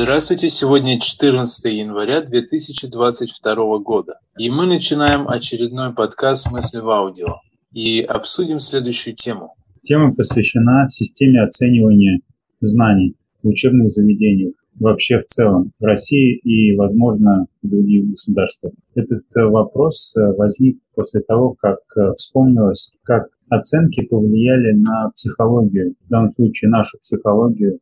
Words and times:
Здравствуйте, 0.00 0.48
сегодня 0.48 1.00
14 1.00 1.74
января 1.74 2.22
2022 2.22 3.78
года, 3.78 4.20
и 4.38 4.48
мы 4.48 4.64
начинаем 4.64 5.26
очередной 5.26 5.92
подкаст 5.92 6.52
«Мысли 6.52 6.78
в 6.78 6.88
аудио» 6.88 7.40
и 7.72 8.02
обсудим 8.02 8.60
следующую 8.60 9.16
тему. 9.16 9.54
Тема 9.82 10.14
посвящена 10.14 10.88
системе 10.88 11.42
оценивания 11.42 12.20
знаний 12.60 13.16
в 13.42 13.48
учебных 13.48 13.90
заведениях 13.90 14.52
вообще 14.78 15.18
в 15.18 15.26
целом 15.26 15.72
в 15.80 15.84
России 15.84 16.36
и, 16.36 16.76
возможно, 16.76 17.46
в 17.64 17.68
других 17.68 18.08
государствах. 18.08 18.74
Этот 18.94 19.24
э, 19.34 19.42
вопрос 19.42 20.14
э, 20.16 20.32
возник 20.36 20.78
после 20.94 21.22
того, 21.22 21.56
как 21.58 21.80
э, 21.96 22.12
вспомнилось, 22.16 22.94
как 23.02 23.30
оценки 23.48 24.02
повлияли 24.02 24.74
на 24.74 25.10
психологию, 25.10 25.94
в 26.06 26.08
данном 26.08 26.30
случае 26.30 26.70
нашу 26.70 26.98
психологию 27.00 27.80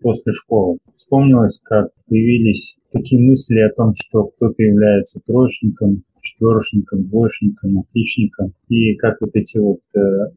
после 0.00 0.32
школы. 0.32 0.78
Вспомнилось, 1.12 1.60
как 1.62 1.90
появились 2.08 2.78
такие 2.90 3.20
мысли 3.20 3.58
о 3.58 3.68
том, 3.74 3.92
что 3.94 4.28
кто-то 4.28 4.62
является 4.62 5.20
троечником, 5.26 6.04
четверошником, 6.22 7.04
двоечником, 7.04 7.80
отличником, 7.80 8.54
и 8.70 8.94
как 8.94 9.20
вот 9.20 9.28
эти 9.34 9.58
вот 9.58 9.80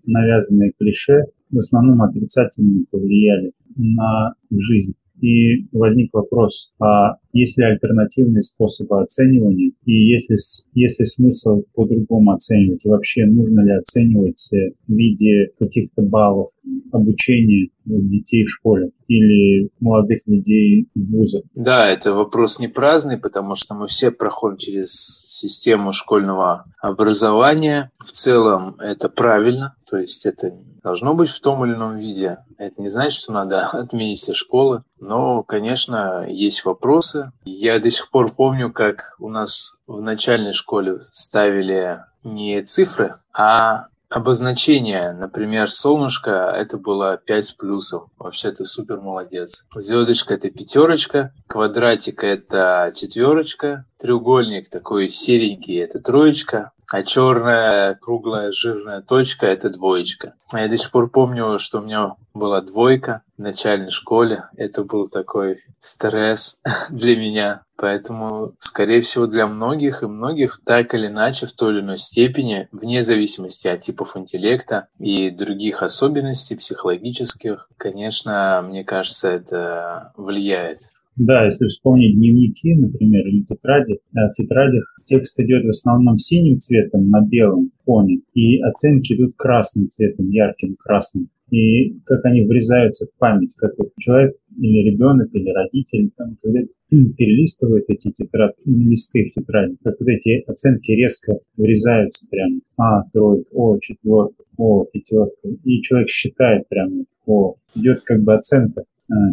навязанные 0.05 0.73
клише 0.77 1.27
в 1.49 1.59
основном 1.59 2.01
отрицательно 2.01 2.83
повлияли 2.91 3.53
на 3.77 4.33
жизнь. 4.51 4.95
И 5.21 5.65
возник 5.71 6.09
вопрос, 6.11 6.73
а 6.81 7.19
есть 7.31 7.57
ли 7.57 7.63
альтернативные 7.63 8.41
способы 8.41 9.01
оценивания, 9.01 9.71
и 9.85 9.93
есть 9.93 10.29
ли, 10.29 10.35
есть 10.73 10.99
ли 10.99 11.05
смысл 11.05 11.63
по-другому 11.73 12.31
оценивать, 12.31 12.83
и 12.83 12.89
вообще 12.89 13.25
нужно 13.25 13.61
ли 13.61 13.71
оценивать 13.71 14.49
э, 14.51 14.71
в 14.85 14.91
виде 14.91 15.51
каких-то 15.57 16.01
баллов 16.01 16.49
обучения 16.91 17.69
детей 17.85 18.45
в 18.45 18.49
школе 18.49 18.91
или 19.07 19.69
молодых 19.79 20.19
людей 20.25 20.89
в 20.95 21.11
вузах? 21.11 21.43
Да, 21.53 21.87
это 21.87 22.13
вопрос 22.13 22.59
не 22.59 22.67
праздный, 22.67 23.17
потому 23.17 23.55
что 23.55 23.73
мы 23.73 23.87
все 23.87 24.11
проходим 24.11 24.57
через 24.57 24.91
систему 24.91 25.91
школьного 25.91 26.65
образования. 26.81 27.91
В 27.99 28.11
целом 28.11 28.75
это 28.79 29.09
правильно, 29.09 29.75
то 29.89 29.97
есть 29.97 30.25
это 30.25 30.53
должно 30.85 31.15
быть 31.15 31.29
в 31.29 31.41
том 31.41 31.65
или 31.65 31.73
ином 31.73 31.97
виде. 31.97 32.37
Это 32.59 32.79
не 32.79 32.89
значит, 32.89 33.19
что 33.19 33.33
надо 33.33 33.65
отменить 33.73 34.19
все 34.19 34.33
школы. 34.33 34.83
Но, 34.99 35.41
конечно, 35.43 36.27
есть 36.29 36.63
вопросы. 36.63 37.31
Я 37.43 37.79
до 37.79 37.89
сих 37.89 38.11
пор 38.11 38.31
помню, 38.31 38.71
как 38.71 39.15
у 39.19 39.29
нас 39.29 39.77
в 39.87 39.99
начальной 40.01 40.53
школе 40.53 40.99
ставили 41.09 42.01
не 42.23 42.61
цифры, 42.61 43.15
а 43.33 43.87
обозначение, 44.09 45.11
например, 45.13 45.69
солнышко, 45.69 46.53
это 46.55 46.77
было 46.77 47.17
5 47.17 47.45
с 47.45 47.51
плюсом. 47.51 48.11
Вообще 48.17 48.51
ты 48.51 48.65
супер 48.65 49.01
молодец. 49.01 49.65
Звездочка 49.75 50.35
это 50.35 50.49
пятерочка, 50.49 51.33
квадратик 51.47 52.23
это 52.23 52.91
четверочка, 52.95 53.85
треугольник 53.99 54.69
такой 54.69 55.09
серенький 55.09 55.77
это 55.77 55.99
троечка, 55.99 56.71
а 56.91 57.03
черная 57.03 57.95
круглая 57.95 58.51
жирная 58.51 59.01
точка– 59.01 59.45
это 59.47 59.69
двоечка. 59.69 60.35
Я 60.53 60.67
до 60.67 60.77
сих 60.77 60.91
пор 60.91 61.09
помню, 61.09 61.57
что 61.59 61.79
у 61.79 61.81
меня 61.81 62.15
была 62.33 62.61
двойка 62.61 63.21
в 63.37 63.41
начальной 63.41 63.89
школе. 63.89 64.45
Это 64.55 64.83
был 64.83 65.07
такой 65.07 65.63
стресс 65.79 66.59
для 66.89 67.15
меня. 67.15 67.63
Поэтому, 67.77 68.53
скорее 68.57 69.01
всего, 69.01 69.27
для 69.27 69.47
многих 69.47 70.01
и 70.01 70.07
многих 70.07 70.61
так 70.63 70.93
или 70.93 71.07
иначе 71.07 71.45
в 71.45 71.51
той 71.53 71.73
или 71.73 71.81
иной 71.81 71.97
степени, 71.97 72.69
вне 72.71 73.03
зависимости 73.03 73.67
от 73.67 73.81
типов 73.81 74.15
интеллекта 74.15 74.87
и 74.97 75.29
других 75.29 75.83
особенностей 75.83 76.55
психологических, 76.55 77.69
конечно, 77.77 78.63
мне 78.65 78.83
кажется, 78.85 79.29
это 79.29 80.13
влияет. 80.15 80.89
Да, 81.17 81.45
если 81.45 81.67
вспомнить 81.67 82.15
дневники, 82.15 82.73
например, 82.73 83.25
или 83.27 83.43
тетради, 83.43 83.93
э, 83.93 83.97
в 84.13 84.33
тетрадях 84.33 84.83
текст 85.05 85.39
идет 85.39 85.63
в 85.63 85.69
основном 85.69 86.17
синим 86.17 86.59
цветом 86.59 87.09
на 87.09 87.21
белом 87.21 87.71
фоне, 87.85 88.19
и 88.33 88.59
оценки 88.61 89.13
идут 89.13 89.33
красным 89.37 89.87
цветом, 89.87 90.29
ярким 90.29 90.75
красным. 90.75 91.29
И 91.51 91.99
как 92.05 92.25
они 92.25 92.41
врезаются 92.41 93.05
в 93.05 93.17
память, 93.17 93.55
как 93.55 93.75
человек 93.97 94.35
или 94.57 94.89
ребенок, 94.89 95.29
или 95.33 95.49
родитель, 95.51 96.09
там, 96.17 96.35
когда 96.41 96.61
перелистывает 96.89 97.85
эти 97.87 98.11
тетради, 98.11 98.55
листы 98.65 99.29
в 99.29 99.39
тетради, 99.39 99.77
как 99.83 99.95
вот 99.97 100.09
эти 100.09 100.43
оценки 100.47 100.91
резко 100.91 101.37
врезаются 101.55 102.27
прямо. 102.29 102.59
А, 102.77 103.03
тройка, 103.13 103.47
о, 103.53 103.77
четверка, 103.79 104.43
о, 104.57 104.83
пятерка. 104.85 105.49
И 105.63 105.81
человек 105.81 106.09
считает 106.09 106.67
прямо, 106.67 107.05
о, 107.25 107.55
идет 107.73 108.01
как 108.01 108.21
бы 108.21 108.33
оценка 108.33 108.83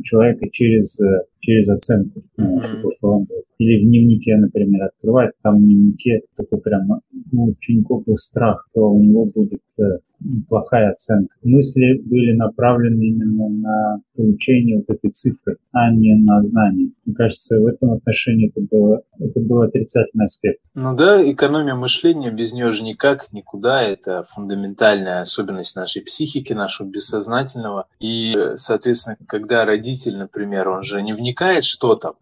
человека 0.05 0.49
через 0.50 1.00
э, 1.00 1.25
через 1.41 1.69
оценку. 1.69 2.22
Mm-hmm. 2.38 3.42
Или 3.62 3.84
в 3.84 3.89
дневнике, 3.89 4.37
например, 4.37 4.84
открывать, 4.84 5.33
там 5.43 5.59
в 5.59 5.62
дневнике 5.62 6.23
такой 6.37 6.61
прям 6.61 7.00
ну, 7.31 7.45
учеников 7.45 8.05
был 8.05 8.17
страх, 8.17 8.67
что 8.71 8.91
у 8.91 9.03
него 9.03 9.27
будет 9.27 9.61
э, 9.78 9.99
плохая 10.49 10.91
оценка. 10.91 11.34
Мысли 11.43 12.00
были 12.05 12.33
направлены 12.33 13.03
именно 13.03 13.49
на 13.49 14.00
получение 14.17 14.78
вот 14.78 14.97
этой 14.97 15.11
цифры, 15.11 15.56
а 15.73 15.93
не 15.93 16.15
на 16.15 16.43
знание. 16.43 16.91
Мне 17.05 17.15
кажется, 17.15 17.61
в 17.61 17.67
этом 17.67 17.93
отношении 17.93 18.49
это 18.55 18.67
было, 18.71 19.03
это 19.19 19.41
был 19.41 19.62
отрицательный 19.62 20.25
аспект. 20.25 20.61
Ну 20.75 20.97
да, 20.97 21.31
экономия 21.31 21.75
мышления, 21.75 22.31
без 22.31 22.53
нее 22.53 22.73
же 22.73 22.84
никак, 22.84 23.33
никуда. 23.33 23.83
Это 23.83 24.25
фундаментальная 24.29 25.21
особенность 25.21 25.77
нашей 25.77 26.03
психики, 26.03 26.53
нашего 26.53 26.89
бессознательного. 26.89 27.87
И, 28.00 28.34
соответственно, 28.55 29.17
когда 29.27 29.65
родитель, 29.65 30.17
например, 30.17 30.69
он 30.69 30.83
же 30.83 31.03
не 31.03 31.12
вникает 31.12 31.43
возникает 31.43 31.65
что-то, 31.65 32.15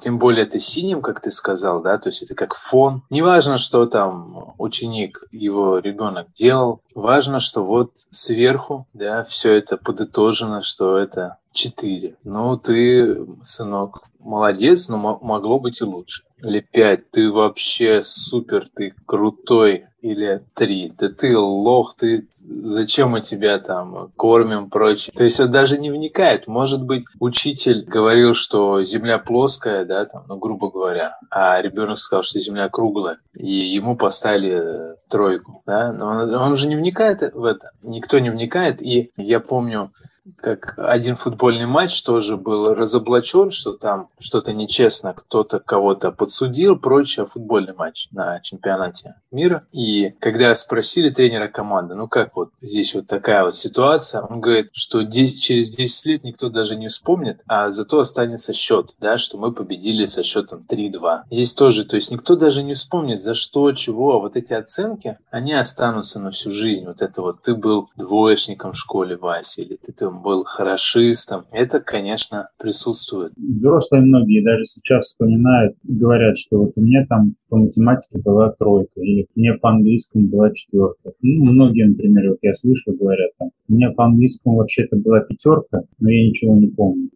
тем 0.00 0.18
более 0.18 0.44
это 0.44 0.58
синим, 0.58 1.02
как 1.02 1.20
ты 1.20 1.30
сказал, 1.30 1.82
да, 1.82 1.98
то 1.98 2.08
есть 2.08 2.22
это 2.22 2.34
как 2.34 2.54
фон. 2.54 3.02
Неважно, 3.10 3.58
что 3.58 3.86
там 3.86 4.54
ученик, 4.58 5.24
его 5.32 5.78
ребенок 5.78 6.32
делал, 6.32 6.80
важно, 6.94 7.40
что 7.40 7.64
вот 7.64 7.92
сверху, 8.10 8.86
да, 8.92 9.24
все 9.24 9.52
это 9.52 9.76
подытожено, 9.76 10.62
что 10.62 10.98
это 10.98 11.38
4. 11.52 12.16
Ну, 12.24 12.56
ты, 12.56 13.26
сынок, 13.42 14.02
молодец, 14.20 14.88
но 14.88 15.18
могло 15.22 15.58
быть 15.58 15.80
и 15.80 15.84
лучше. 15.84 16.22
Или 16.42 16.60
5, 16.60 17.10
ты 17.10 17.30
вообще 17.30 18.02
супер, 18.02 18.68
ты 18.74 18.94
крутой. 19.06 19.86
Или 20.00 20.42
3, 20.54 20.92
да 20.96 21.08
ты 21.08 21.36
лох, 21.36 21.96
ты 21.96 22.28
зачем 22.48 23.10
мы 23.10 23.20
тебя 23.20 23.58
там 23.58 24.10
кормим, 24.16 24.70
прочее. 24.70 25.12
То 25.16 25.24
есть 25.24 25.38
он 25.40 25.50
даже 25.50 25.78
не 25.78 25.90
вникает. 25.90 26.46
Может 26.46 26.82
быть, 26.82 27.04
учитель 27.20 27.84
говорил, 27.84 28.34
что 28.34 28.82
Земля 28.82 29.18
плоская, 29.18 29.84
да, 29.84 30.04
там, 30.06 30.24
ну, 30.28 30.36
грубо 30.38 30.70
говоря, 30.70 31.18
а 31.30 31.60
ребенок 31.60 31.98
сказал, 31.98 32.22
что 32.22 32.38
Земля 32.38 32.68
круглая, 32.68 33.18
и 33.34 33.50
ему 33.50 33.96
поставили 33.96 34.62
тройку, 35.08 35.62
да, 35.66 35.92
но 35.92 36.06
он, 36.06 36.34
он 36.34 36.56
же 36.56 36.68
не 36.68 36.76
вникает 36.76 37.34
в 37.34 37.44
это. 37.44 37.70
Никто 37.82 38.18
не 38.18 38.30
вникает, 38.30 38.82
и 38.82 39.10
я 39.16 39.40
помню, 39.40 39.90
как 40.36 40.74
один 40.76 41.16
футбольный 41.16 41.66
матч 41.66 42.02
тоже 42.02 42.36
был 42.36 42.74
разоблачен, 42.74 43.50
что 43.50 43.72
там 43.72 44.08
что-то 44.18 44.52
нечестно, 44.52 45.14
кто-то 45.14 45.60
кого-то 45.60 46.12
подсудил, 46.12 46.78
прочее, 46.78 47.26
футбольный 47.26 47.74
матч 47.74 48.08
на 48.10 48.40
чемпионате 48.40 49.16
мира. 49.30 49.66
И 49.72 50.10
когда 50.20 50.54
спросили 50.54 51.10
тренера 51.10 51.48
команды, 51.48 51.94
ну 51.94 52.08
как 52.08 52.36
вот 52.36 52.50
здесь 52.60 52.94
вот 52.94 53.06
такая 53.06 53.44
вот 53.44 53.54
ситуация, 53.54 54.22
он 54.22 54.40
говорит, 54.40 54.70
что 54.72 55.02
10, 55.02 55.40
через 55.42 55.70
10 55.70 56.06
лет 56.06 56.24
никто 56.24 56.48
даже 56.48 56.76
не 56.76 56.88
вспомнит, 56.88 57.42
а 57.46 57.70
зато 57.70 57.98
останется 58.00 58.52
счет, 58.52 58.94
да, 59.00 59.18
что 59.18 59.38
мы 59.38 59.52
победили 59.52 60.04
со 60.04 60.22
счетом 60.22 60.64
3-2. 60.68 61.22
Здесь 61.30 61.54
тоже, 61.54 61.84
то 61.84 61.96
есть 61.96 62.10
никто 62.10 62.36
даже 62.36 62.62
не 62.62 62.74
вспомнит, 62.74 63.20
за 63.20 63.34
что, 63.34 63.72
чего, 63.72 64.16
а 64.16 64.20
вот 64.20 64.36
эти 64.36 64.52
оценки, 64.52 65.18
они 65.30 65.52
останутся 65.52 66.20
на 66.20 66.30
всю 66.30 66.50
жизнь. 66.50 66.86
Вот 66.86 67.02
это 67.02 67.22
вот 67.22 67.42
ты 67.42 67.54
был 67.54 67.90
двоечником 67.96 68.72
в 68.72 68.78
школе, 68.78 69.16
Вася, 69.16 69.62
или 69.62 69.76
ты 69.76 69.92
был 70.18 70.44
хорошистом. 70.44 71.44
Это, 71.52 71.80
конечно, 71.80 72.48
присутствует. 72.58 73.32
Взрослые 73.36 74.02
многие 74.02 74.44
даже 74.44 74.64
сейчас 74.64 75.06
вспоминают, 75.06 75.76
говорят, 75.82 76.38
что 76.38 76.58
вот 76.58 76.72
у 76.76 76.80
меня 76.80 77.06
там 77.08 77.34
по 77.48 77.56
математике 77.56 78.18
была 78.18 78.52
тройка, 78.52 79.00
или 79.00 79.26
меня 79.34 79.54
по 79.60 79.70
английскому 79.70 80.28
была 80.28 80.52
четверка. 80.52 81.12
Ну, 81.22 81.52
многие, 81.52 81.88
например, 81.88 82.30
вот 82.30 82.38
я 82.42 82.54
слышу, 82.54 82.92
говорят, 82.92 83.30
там, 83.38 83.50
у 83.68 83.74
меня 83.74 83.90
по 83.90 84.04
английскому 84.06 84.56
вообще-то 84.56 84.96
была 84.96 85.20
пятерка, 85.20 85.82
но 85.98 86.10
я 86.10 86.28
ничего 86.28 86.56
не 86.56 86.68
помню. 86.68 87.10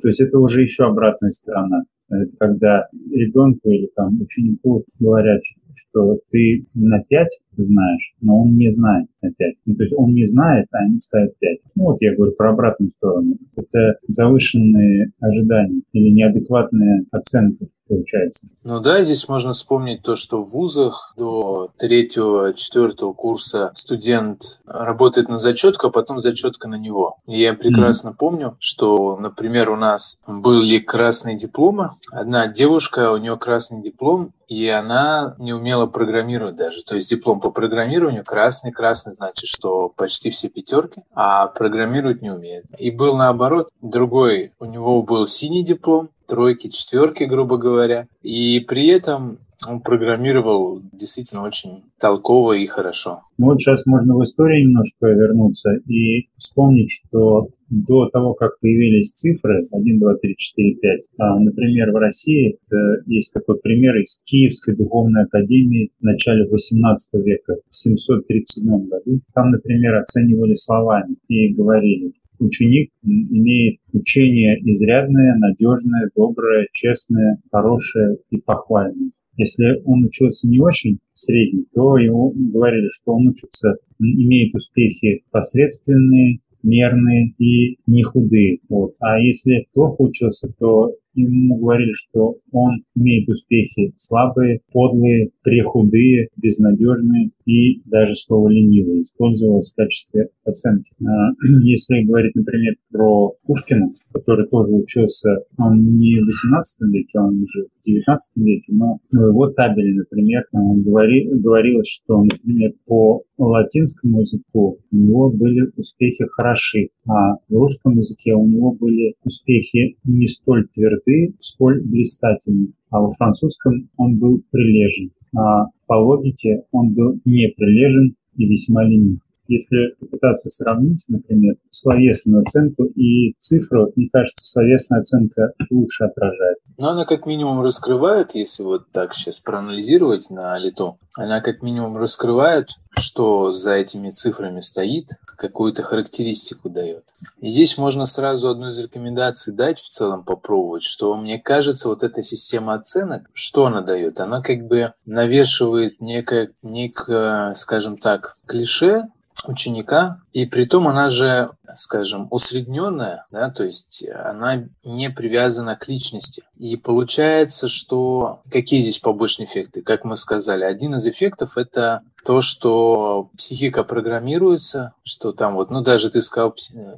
То 0.00 0.08
есть 0.08 0.20
это 0.20 0.38
уже 0.38 0.62
еще 0.62 0.84
обратная 0.84 1.30
сторона. 1.30 1.84
Это 2.10 2.30
когда 2.38 2.88
ребенку 3.10 3.70
или 3.70 3.88
там 3.94 4.20
ученику 4.20 4.84
говорят, 4.98 5.40
что 5.74 6.18
ты 6.30 6.66
на 6.74 7.02
5 7.02 7.28
знаешь, 7.56 8.14
но 8.20 8.42
он 8.42 8.56
не 8.56 8.70
знает 8.72 9.06
на 9.22 9.32
5. 9.32 9.54
Ну, 9.66 9.74
то 9.74 9.82
есть 9.82 9.94
он 9.96 10.12
не 10.12 10.24
знает, 10.24 10.66
а 10.72 10.84
ему 10.84 11.00
ставят 11.00 11.38
5. 11.38 11.58
Ну 11.76 11.84
вот 11.84 11.96
я 12.00 12.14
говорю 12.14 12.32
про 12.32 12.50
обратную 12.50 12.90
сторону. 12.90 13.36
Это 13.56 13.96
завышенные 14.08 15.12
ожидания 15.20 15.82
или 15.92 16.10
неадекватная 16.10 17.04
оценка. 17.10 17.66
Получается. 17.92 18.48
Ну 18.64 18.80
да, 18.80 19.02
здесь 19.02 19.28
можно 19.28 19.52
вспомнить 19.52 20.02
то, 20.02 20.16
что 20.16 20.42
в 20.42 20.50
вузах 20.50 21.12
до 21.18 21.70
третьего, 21.76 22.54
четвертого 22.54 23.12
курса 23.12 23.70
студент 23.74 24.60
работает 24.66 25.28
на 25.28 25.38
зачетку, 25.38 25.88
а 25.88 25.90
потом 25.90 26.18
зачетка 26.18 26.68
на 26.68 26.76
него. 26.76 27.18
И 27.26 27.38
я 27.38 27.52
прекрасно 27.52 28.10
mm-hmm. 28.10 28.16
помню, 28.18 28.56
что, 28.60 29.18
например, 29.18 29.68
у 29.68 29.76
нас 29.76 30.20
были 30.26 30.78
красные 30.78 31.36
дипломы. 31.36 31.90
Одна 32.10 32.46
девушка, 32.46 33.12
у 33.12 33.18
нее 33.18 33.36
красный 33.36 33.82
диплом, 33.82 34.32
и 34.48 34.68
она 34.68 35.34
не 35.38 35.52
умела 35.52 35.86
программировать 35.86 36.56
даже. 36.56 36.82
То 36.84 36.94
есть 36.94 37.10
диплом 37.10 37.40
по 37.40 37.50
программированию 37.50 38.24
красный, 38.24 38.72
красный 38.72 39.12
значит, 39.12 39.48
что 39.48 39.90
почти 39.90 40.30
все 40.30 40.48
пятерки, 40.48 41.02
а 41.14 41.46
программировать 41.48 42.22
не 42.22 42.30
умеет. 42.30 42.64
И 42.78 42.90
был 42.90 43.16
наоборот, 43.16 43.68
другой, 43.82 44.52
у 44.58 44.64
него 44.64 45.02
был 45.02 45.26
синий 45.26 45.64
диплом, 45.64 46.08
тройки, 46.26 46.68
четверки, 46.68 47.24
грубо 47.24 47.56
говоря, 47.58 48.08
и 48.22 48.60
при 48.60 48.88
этом 48.88 49.38
он 49.64 49.80
программировал 49.80 50.82
действительно 50.92 51.42
очень 51.44 51.84
толково 52.00 52.54
и 52.54 52.66
хорошо. 52.66 53.20
Ну 53.38 53.46
вот 53.46 53.60
сейчас 53.60 53.86
можно 53.86 54.16
в 54.16 54.22
историю 54.24 54.66
немножко 54.66 55.06
вернуться 55.06 55.74
и 55.86 56.26
вспомнить, 56.36 56.90
что 56.90 57.48
до 57.70 58.08
того, 58.08 58.34
как 58.34 58.58
появились 58.58 59.12
цифры 59.12 59.68
1, 59.70 60.00
2, 60.00 60.14
3, 60.16 60.34
4, 60.36 60.74
5, 60.74 61.00
например, 61.40 61.92
в 61.92 61.96
России 61.96 62.58
есть 63.06 63.32
такой 63.32 63.60
пример 63.60 63.96
из 63.98 64.20
Киевской 64.24 64.74
духовной 64.74 65.22
академии 65.22 65.92
в 66.00 66.02
начале 66.02 66.44
18 66.48 67.14
века, 67.24 67.54
в 67.70 67.76
737 67.76 68.88
году. 68.88 69.20
Там, 69.32 69.52
например, 69.52 69.94
оценивали 69.94 70.54
словами 70.54 71.14
и 71.28 71.54
говорили, 71.54 72.12
ученик 72.42 72.90
имеет 73.02 73.78
учение 73.92 74.58
изрядное, 74.70 75.36
надежное, 75.36 76.10
доброе, 76.14 76.68
честное, 76.72 77.38
хорошее 77.50 78.16
и 78.30 78.38
похвальное. 78.38 79.10
Если 79.36 79.80
он 79.84 80.04
учился 80.04 80.48
не 80.48 80.60
очень 80.60 80.98
средний, 81.14 81.66
то 81.74 81.96
ему 81.96 82.32
говорили, 82.34 82.88
что 82.92 83.14
он 83.14 83.28
учится, 83.28 83.76
имеет 83.98 84.54
успехи 84.54 85.22
посредственные, 85.30 86.40
мерные 86.62 87.34
и 87.38 87.78
не 87.86 88.02
худые. 88.02 88.58
Вот. 88.68 88.94
А 89.00 89.18
если 89.18 89.66
плохо 89.72 90.02
учился, 90.02 90.52
то 90.58 90.94
ему 91.14 91.58
говорили, 91.58 91.92
что 91.92 92.36
он 92.52 92.84
имеет 92.94 93.28
успехи 93.28 93.92
слабые, 93.96 94.60
подлые, 94.72 95.30
прехудые, 95.42 96.28
безнадежные 96.36 97.30
и 97.46 97.80
даже 97.84 98.14
слово 98.16 98.48
ленивый 98.48 99.02
использовалось 99.02 99.72
в 99.72 99.76
качестве 99.76 100.28
оценки. 100.44 100.90
А, 101.04 101.30
если 101.62 102.02
говорить, 102.02 102.34
например, 102.34 102.74
про 102.90 103.32
Пушкина, 103.44 103.92
который 104.12 104.48
тоже 104.48 104.74
учился, 104.74 105.44
он 105.58 105.82
не 105.98 106.20
в 106.20 106.26
18 106.26 106.80
веке, 106.92 107.18
он 107.18 107.42
уже 107.42 107.66
в 107.66 107.84
19 107.84 108.36
веке, 108.36 108.72
но 108.72 108.98
в 109.10 109.16
его 109.16 109.48
табеле, 109.48 109.94
например, 109.94 110.44
а, 110.52 110.58
говори, 110.76 111.28
говорилось, 111.28 111.88
что, 111.88 112.22
например, 112.22 112.72
по 112.86 113.22
латинскому 113.38 114.20
языку 114.20 114.78
у 114.90 114.96
него 114.96 115.30
были 115.30 115.70
успехи 115.76 116.24
хороши, 116.30 116.88
а 117.08 117.34
в 117.48 117.54
русском 117.54 117.96
языке 117.96 118.34
у 118.34 118.46
него 118.46 118.72
были 118.72 119.14
успехи 119.24 119.96
не 120.04 120.26
столь 120.26 120.68
тверды, 120.68 121.01
сколь 121.40 121.80
блистательны, 121.82 122.72
а 122.90 123.00
во 123.00 123.14
французском 123.14 123.88
он 123.96 124.16
был 124.18 124.42
прилежен, 124.50 125.10
а 125.36 125.66
по 125.86 125.94
логике 125.94 126.64
он 126.70 126.92
был 126.94 127.20
не 127.24 127.48
прилежен 127.48 128.14
и 128.36 128.46
весьма 128.46 128.84
ленив. 128.84 129.20
Если 129.48 129.94
попытаться 129.98 130.48
сравнить, 130.48 131.04
например, 131.08 131.56
словесную 131.68 132.42
оценку 132.42 132.84
и 132.84 133.34
цифру, 133.38 133.92
мне 133.96 134.08
кажется, 134.12 134.46
словесная 134.46 135.00
оценка 135.00 135.52
лучше 135.68 136.04
отражает. 136.04 136.58
Но 136.78 136.90
она 136.90 137.04
как 137.04 137.26
минимум 137.26 137.62
раскрывает, 137.62 138.34
если 138.34 138.62
вот 138.62 138.90
так 138.90 139.14
сейчас 139.14 139.40
проанализировать 139.40 140.30
на 140.30 140.56
лету, 140.58 140.98
она 141.14 141.40
как 141.40 141.62
минимум 141.62 141.96
раскрывает, 141.96 142.70
что 142.96 143.52
за 143.52 143.74
этими 143.74 144.10
цифрами 144.10 144.60
стоит, 144.60 145.10
какую-то 145.42 145.82
характеристику 145.82 146.70
дает. 146.70 147.04
И 147.40 147.50
здесь 147.50 147.76
можно 147.76 148.06
сразу 148.06 148.48
одну 148.48 148.68
из 148.68 148.78
рекомендаций 148.78 149.52
дать, 149.52 149.80
в 149.80 149.88
целом 149.88 150.22
попробовать, 150.22 150.84
что 150.84 151.16
мне 151.16 151.38
кажется, 151.38 151.88
вот 151.88 152.04
эта 152.04 152.22
система 152.22 152.74
оценок, 152.74 153.24
что 153.34 153.66
она 153.66 153.80
дает? 153.80 154.20
Она 154.20 154.40
как 154.40 154.66
бы 154.66 154.92
навешивает 155.04 156.00
некое, 156.00 156.52
некое 156.62 157.54
скажем 157.54 157.96
так, 157.98 158.36
клише 158.46 159.08
ученика, 159.46 160.20
и 160.32 160.46
при 160.46 160.64
том 160.64 160.88
она 160.88 161.10
же, 161.10 161.50
скажем, 161.74 162.28
усредненная, 162.30 163.26
да, 163.30 163.50
то 163.50 163.64
есть 163.64 164.04
она 164.08 164.64
не 164.84 165.10
привязана 165.10 165.76
к 165.76 165.88
личности. 165.88 166.44
И 166.56 166.76
получается, 166.76 167.68
что 167.68 168.40
какие 168.50 168.80
здесь 168.80 168.98
побочные 168.98 169.46
эффекты? 169.46 169.82
Как 169.82 170.04
мы 170.04 170.16
сказали, 170.16 170.64
один 170.64 170.94
из 170.94 171.06
эффектов– 171.06 171.52
это 171.56 172.02
то, 172.24 172.40
что 172.40 173.30
психика 173.36 173.82
программируется, 173.84 174.94
что 175.02 175.32
там 175.32 175.54
вот, 175.54 175.70
ну 175.70 175.82
даже 175.82 176.10
ты 176.10 176.20
сказал, 176.20 176.54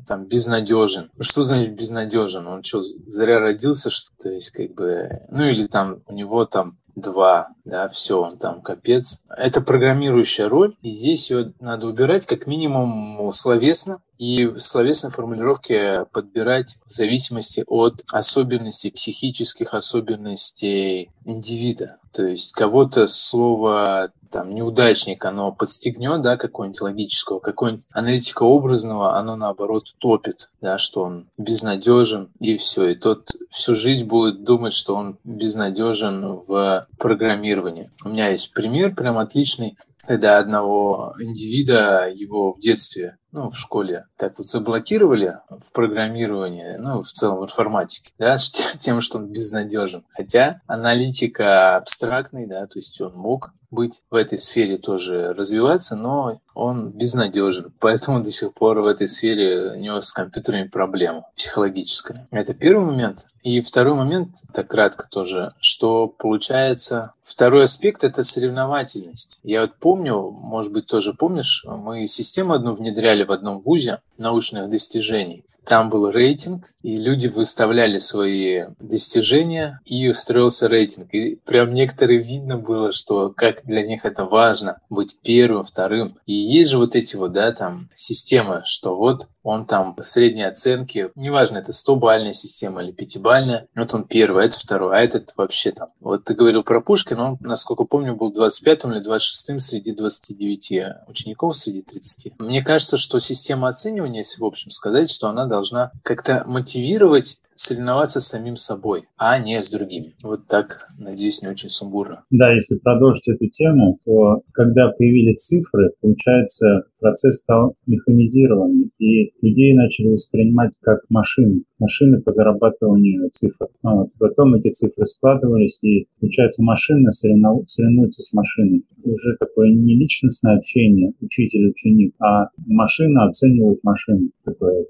там 0.07 0.27
безнадежен. 0.27 1.11
Ну 1.17 1.23
что 1.23 1.43
значит 1.43 1.75
безнадежен? 1.75 2.47
Он 2.47 2.63
что, 2.63 2.83
зря 2.83 3.41
родился, 3.41 3.91
что 3.91 4.11
то 4.23 4.29
есть 4.29 4.51
как 4.51 4.75
бы, 4.75 5.23
ну 5.31 5.45
или 5.45 5.67
там 5.67 6.03
у 6.07 6.13
него 6.13 6.45
там 6.45 6.79
два, 6.95 7.49
да, 7.65 7.89
все, 7.89 8.33
там 8.41 8.63
капец. 8.63 9.23
Это 9.29 9.61
программирующая 9.61 10.49
роль, 10.49 10.77
и 10.83 10.93
здесь 10.93 11.31
ее 11.31 11.53
надо 11.61 11.87
убирать 11.87 12.27
как 12.27 12.47
минимум 12.47 13.31
словесно, 13.33 14.01
и 14.19 14.47
в 14.47 14.61
словесной 14.61 15.11
формулировке 15.11 16.07
подбирать 16.13 16.79
в 16.87 16.91
зависимости 16.91 17.65
от 17.67 18.05
особенностей, 18.11 18.91
психических 18.91 19.75
особенностей 19.75 21.11
индивида. 21.25 21.99
То 22.13 22.23
есть 22.25 22.53
кого-то 22.53 23.09
слово 23.09 24.13
там 24.35 24.53
неудачник, 24.53 25.25
оно 25.25 25.53
подстегнет, 25.53 26.21
да, 26.21 26.37
какого-нибудь 26.37 26.81
логического, 26.81 27.39
какого-нибудь 27.39 27.87
аналитика 27.93 28.43
образного, 28.43 29.17
оно 29.17 29.37
наоборот 29.37 29.95
топит, 29.99 30.51
да, 30.61 30.77
что 30.77 31.03
он 31.03 31.29
безнадежен 31.39 32.31
и 32.41 32.57
все. 32.57 32.89
И 32.89 32.95
тот 32.97 33.31
всю 33.51 33.77
жизнь 33.77 34.05
будет 34.05 34.43
думать, 34.43 34.73
что 34.73 34.97
он 34.97 35.19
безнадежен 35.23 36.41
в 36.49 36.89
программировании. 36.99 37.93
У 38.05 38.09
меня 38.09 38.31
есть 38.31 38.53
пример 38.53 38.95
прям 38.95 39.19
отличный 39.19 39.79
когда 40.07 40.39
одного 40.39 41.15
индивида 41.19 42.13
его 42.15 42.53
в 42.53 42.61
детстве, 42.61 43.17
ну, 43.35 43.51
в 43.51 43.59
школе, 43.59 44.07
так 44.17 44.39
вот 44.39 44.47
заблокировали 44.47 45.39
в 45.51 45.73
программировании, 45.73 46.77
ну, 46.79 47.03
в 47.03 47.11
целом 47.11 47.41
в 47.41 47.45
информатике, 47.45 48.13
да, 48.19 48.37
тем, 48.79 49.01
что 49.01 49.19
он 49.19 49.27
безнадежен. 49.27 50.05
Хотя 50.11 50.61
аналитика 50.67 51.77
абстрактный, 51.77 52.47
да, 52.47 52.67
то 52.67 52.79
есть 52.79 53.01
он 53.01 53.15
мог 53.15 53.53
быть 53.75 54.03
в 54.11 54.15
этой 54.15 54.39
сфере 54.39 54.79
тоже 54.79 55.35
развиваться, 55.35 55.97
но 55.97 56.41
он 56.55 56.91
безнадежен. 56.91 57.73
Поэтому 57.81 58.23
до 58.23 58.31
сих 58.31 58.55
пор 58.55 58.81
в 58.81 58.87
этой 58.87 59.09
сфере 59.09 59.73
у 59.73 59.77
него 59.77 60.01
с 60.01 60.13
компьютерами 60.13 60.69
проблема 60.69 61.27
психологическая. 61.37 62.29
Это 62.31 62.55
первый 62.55 62.87
момент. 62.87 63.27
И 63.43 63.61
второй 63.61 63.95
момент, 63.95 64.31
так 64.55 64.69
кратко 64.69 65.07
тоже, 65.11 65.53
что 65.61 66.09
получается... 66.09 67.13
Второй 67.23 67.65
аспект– 67.65 68.05
это 68.05 68.23
соревновательность. 68.23 69.41
Я 69.43 69.63
вот 69.63 69.77
помню, 69.77 70.31
может 70.31 70.73
быть, 70.73 70.87
тоже 70.87 71.15
помнишь, 71.15 71.65
мы 71.67 72.07
систему 72.07 72.53
одну 72.53 72.75
внедряли 72.75 73.24
в 73.25 73.33
одном 73.33 73.61
вузе 73.61 74.01
научных 74.19 74.71
достижений. 74.71 75.45
Там 75.67 75.89
был 75.89 76.11
рейтинг, 76.11 76.73
и 76.83 76.97
люди 76.97 77.29
выставляли 77.29 77.99
свои 77.99 78.65
достижения, 78.79 79.81
и 79.87 80.09
устроился 80.09 80.69
рейтинг. 80.69 81.13
И 81.15 81.37
прям 81.37 81.73
некоторые 81.73 82.19
видно 82.19 82.59
было, 82.59 82.93
что 82.93 83.31
как 83.31 83.65
для 83.65 83.87
них 83.87 84.05
это 84.05 84.25
важно 84.25 84.79
быть 84.91 85.19
первым, 85.23 85.65
вторым. 85.65 86.19
И 86.27 86.35
есть 86.35 86.71
же 86.71 86.79
вот 86.79 86.95
эти 86.95 87.17
вот, 87.17 87.33
да, 87.33 87.53
там 87.53 87.89
системы, 87.95 88.63
что 88.67 88.97
вот 88.97 89.29
он 89.45 89.67
там 89.67 89.95
средние 90.01 90.49
оценки, 90.49 91.11
неважно, 91.15 91.59
это 91.59 91.73
100-бальная 91.73 92.33
система 92.33 92.83
или 92.83 92.95
5-бальная, 92.95 93.67
вот 93.77 93.93
он 93.93 94.05
первый, 94.05 94.43
а 94.43 94.47
это 94.47 94.59
второй, 94.59 94.97
а 94.97 95.01
этот 95.01 95.35
вообще 95.37 95.71
там. 95.71 95.91
Вот 96.01 96.25
ты 96.25 96.35
говорил 96.35 96.63
про 96.63 96.81
Пушкина, 96.81 97.33
он, 97.33 97.37
насколько 97.41 97.85
помню, 97.85 98.17
был 98.17 98.33
25-м 98.33 98.93
или 98.93 99.07
26-м 99.07 99.61
среди 99.61 99.93
29 99.93 101.09
учеников, 101.09 101.57
среди 101.57 101.83
30. 101.83 102.39
Мне 102.39 102.63
кажется, 102.63 102.97
что 102.97 103.19
система 103.19 103.69
оценивания, 103.69 104.21
если 104.21 104.41
в 104.41 104.47
общем 104.47 104.71
сказать, 104.71 105.11
что 105.11 105.29
она 105.29 105.45
должна 105.55 105.93
как-то 106.03 106.43
мотивировать 106.47 107.39
соревноваться 107.55 108.21
с 108.21 108.27
самим 108.27 108.57
собой, 108.57 109.05
а 109.17 109.39
не 109.39 109.63
с 109.63 109.71
другими. 109.71 110.15
Вот 110.25 110.47
так, 110.49 110.89
надеюсь, 110.99 111.41
не 111.41 111.49
очень 111.49 111.69
сумбурно. 111.69 112.25
Да, 112.31 112.53
если 112.53 112.77
продолжить 112.77 113.29
эту 113.29 113.47
тему, 113.47 113.99
то 114.05 114.43
когда 114.53 114.89
появились 114.89 115.47
цифры, 115.47 115.93
получается, 116.01 116.83
процесс 116.99 117.37
стал 117.37 117.77
механизированным, 117.87 118.91
и 118.99 119.33
людей 119.41 119.73
начали 119.75 120.09
воспринимать 120.09 120.73
как 120.83 121.01
машины, 121.09 121.63
машины 121.79 122.21
по 122.21 122.33
зарабатыванию 122.33 123.31
цифр. 123.33 123.69
А 123.83 123.95
вот. 123.95 124.11
Потом 124.19 124.55
эти 124.55 124.71
цифры 124.71 125.05
складывались, 125.05 125.79
и, 125.85 126.09
получается, 126.21 126.63
машина 126.63 127.13
соревнуется 127.13 128.23
с 128.23 128.33
машиной. 128.33 128.85
уже 129.05 129.37
такое 129.39 129.71
не 129.71 129.95
личностное 129.95 130.57
общение 130.57 131.13
учитель-ученик, 131.21 132.15
а 132.21 132.49
машина 132.67 133.27
оценивает 133.27 133.81
машину, 133.85 134.31
такое 134.45 134.87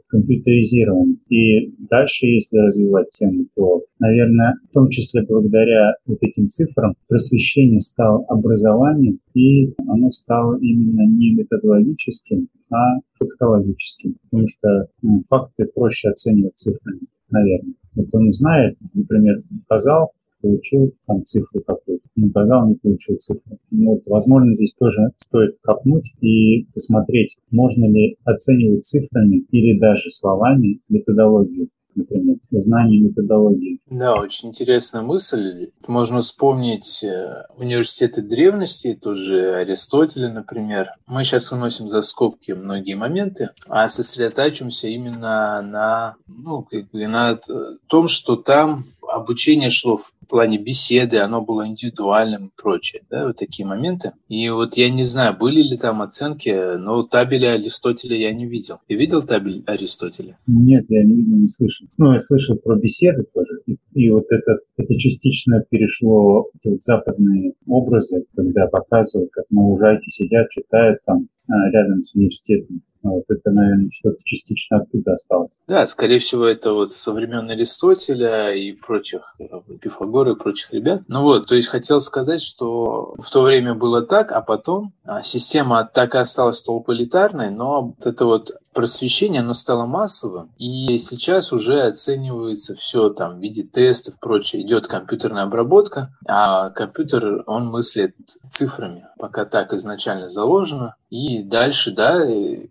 компьютеризированное. 0.55 1.17
И 1.29 1.75
дальше, 1.91 2.27
если 2.27 2.59
развивать 2.59 3.11
тему, 3.11 3.47
то, 3.55 3.83
наверное, 3.99 4.55
в 4.71 4.73
том 4.73 4.89
числе 4.89 5.23
благодаря 5.23 5.95
вот 6.07 6.19
этим 6.21 6.49
цифрам 6.49 6.95
просвещение 7.09 7.81
стало 7.81 8.25
образованием, 8.29 9.19
и 9.35 9.73
оно 9.89 10.11
стало 10.11 10.59
именно 10.59 11.07
не 11.07 11.35
методологическим, 11.35 12.49
а 12.71 12.99
фактологическим, 13.19 14.17
потому 14.31 14.49
что 14.49 14.87
ну, 15.03 15.23
факты 15.29 15.67
проще 15.75 16.09
оценивать 16.09 16.57
цифрами, 16.57 17.01
наверное. 17.31 17.75
Вот 17.95 18.07
он 18.13 18.33
знает, 18.33 18.77
например, 18.93 19.43
показал, 19.67 20.13
получил 20.45 20.93
там 21.07 21.25
цифру 21.25 21.63
какую-то, 21.67 22.05
не 22.17 22.27
указал, 22.27 22.69
не 22.69 22.75
получил 22.75 23.17
цифру. 23.17 23.59
Ну, 23.71 23.93
вот, 23.93 24.03
возможно, 24.07 24.55
здесь 24.55 24.75
тоже 24.75 25.11
стоит 25.17 25.57
копнуть 25.63 26.13
и 26.21 26.67
посмотреть, 26.75 27.39
можно 27.51 27.87
ли 27.87 28.17
оценивать 28.25 28.85
цифрами 28.85 29.45
или 29.51 29.79
даже 29.79 30.11
словами 30.11 30.81
методологию 30.89 31.69
например, 31.95 32.37
знание 32.51 33.01
методологии. 33.01 33.81
Да, 33.91 34.15
очень 34.17 34.49
интересная 34.49 35.03
мысль. 35.03 35.71
Можно 35.87 36.21
вспомнить 36.21 37.03
э, 37.05 37.45
университеты 37.57 38.23
древности, 38.23 38.99
тоже 39.01 39.55
Аристотеля, 39.55 40.33
например. 40.33 40.91
Мы 41.07 41.25
сейчас 41.25 41.51
выносим 41.51 41.89
за 41.89 42.01
скобки 42.03 42.53
многие 42.53 42.95
моменты, 42.95 43.51
а 43.69 43.89
сосредотачиваемся 43.89 44.89
именно 44.89 45.63
на, 45.63 46.17
ну, 46.27 46.63
как 46.63 46.91
бы 46.91 47.07
на 47.07 47.39
том, 47.87 48.09
что 48.09 48.37
там 48.37 48.85
обучение 49.15 49.71
шло 49.71 49.97
в 49.97 50.13
плане 50.29 50.59
беседы, 50.59 51.19
оно 51.19 51.43
было 51.43 51.67
индивидуальным 51.67 52.49
и 52.49 52.51
прочее, 52.57 53.03
да, 53.11 53.27
вот 53.27 53.37
такие 53.37 53.67
моменты. 53.67 54.13
И 54.29 54.49
вот 54.51 54.77
я 54.77 54.91
не 54.91 55.05
знаю, 55.05 55.37
были 55.37 55.63
ли 55.63 55.77
там 55.77 56.03
оценки, 56.03 56.77
но 56.79 57.03
табеля 57.05 57.53
Аристотеля 57.53 58.17
я 58.17 58.33
не 58.33 58.47
видел. 58.47 58.79
Ты 58.89 58.97
видел 58.97 59.23
табель 59.23 59.63
Аристотеля? 59.67 60.39
Нет, 60.47 60.87
я 60.89 61.05
не 61.05 61.15
видел, 61.15 61.37
не 61.37 61.49
слышал. 61.49 61.87
Ну, 61.99 62.13
я 62.13 62.19
слышал 62.19 62.57
про 62.57 62.77
беседы 62.77 63.25
тоже. 63.33 63.61
И, 63.67 63.77
и 63.95 64.11
вот 64.11 64.25
это, 64.31 64.59
это 64.77 64.95
частично 64.99 65.63
перешло 65.71 66.45
в 66.45 66.51
вот 66.65 66.83
западные 66.83 67.53
образы, 67.67 68.25
когда 68.35 68.67
показывают, 68.67 69.31
как 69.33 69.45
на 69.51 69.63
лужайке 69.63 70.11
сидят, 70.11 70.51
читают 70.51 70.99
там 71.05 71.29
а, 71.49 71.71
рядом 71.71 72.03
с 72.03 72.15
университетом 72.15 72.83
вот 73.11 73.25
это, 73.29 73.51
наверное, 73.51 73.91
что-то 73.91 74.19
частично 74.25 74.79
оттуда 74.79 75.15
осталось. 75.15 75.51
Да, 75.67 75.87
скорее 75.87 76.19
всего, 76.19 76.45
это 76.45 76.73
вот 76.73 76.93
со 76.93 77.13
времен 77.13 77.51
Аристотеля 77.51 78.53
и 78.55 78.73
прочих, 78.73 79.35
э, 79.39 79.45
Пифагора 79.81 80.33
и 80.33 80.37
прочих 80.37 80.73
ребят. 80.73 81.03
Ну 81.09 81.23
вот, 81.23 81.47
то 81.47 81.55
есть 81.55 81.69
хотел 81.69 82.01
сказать, 82.01 82.43
что 82.43 83.15
в 83.19 83.31
то 83.31 83.43
время 83.43 83.75
было 83.75 84.03
так, 84.03 84.33
а 84.33 84.41
потом 84.41 84.93
а, 85.05 85.23
система 85.23 85.89
так 85.93 86.15
и 86.15 86.19
осталась 86.19 86.63
толполитарной, 86.63 87.51
но 87.51 87.83
вот 87.83 88.07
это 88.07 88.25
вот 88.25 88.53
просвещение, 88.75 89.41
оно 89.41 89.55
стало 89.55 89.87
массовым, 89.87 90.51
и 90.59 90.99
сейчас 90.99 91.53
уже 91.53 91.81
оценивается 91.83 92.75
все 92.75 93.09
там 93.09 93.39
в 93.39 93.43
виде 93.43 93.63
тестов, 93.63 94.19
прочее. 94.21 94.63
Идет 94.63 94.87
компьютерная 94.87 95.45
обработка, 95.45 96.13
а 96.27 96.71
компьютер, 96.71 97.45
он 97.47 97.69
мыслит 97.69 98.15
цифрами, 98.53 99.07
пока 99.19 99.45
так 99.45 99.73
изначально 99.73 100.29
заложено. 100.29 100.97
И 101.11 101.45
дальше, 101.45 101.93
да, 101.93 102.21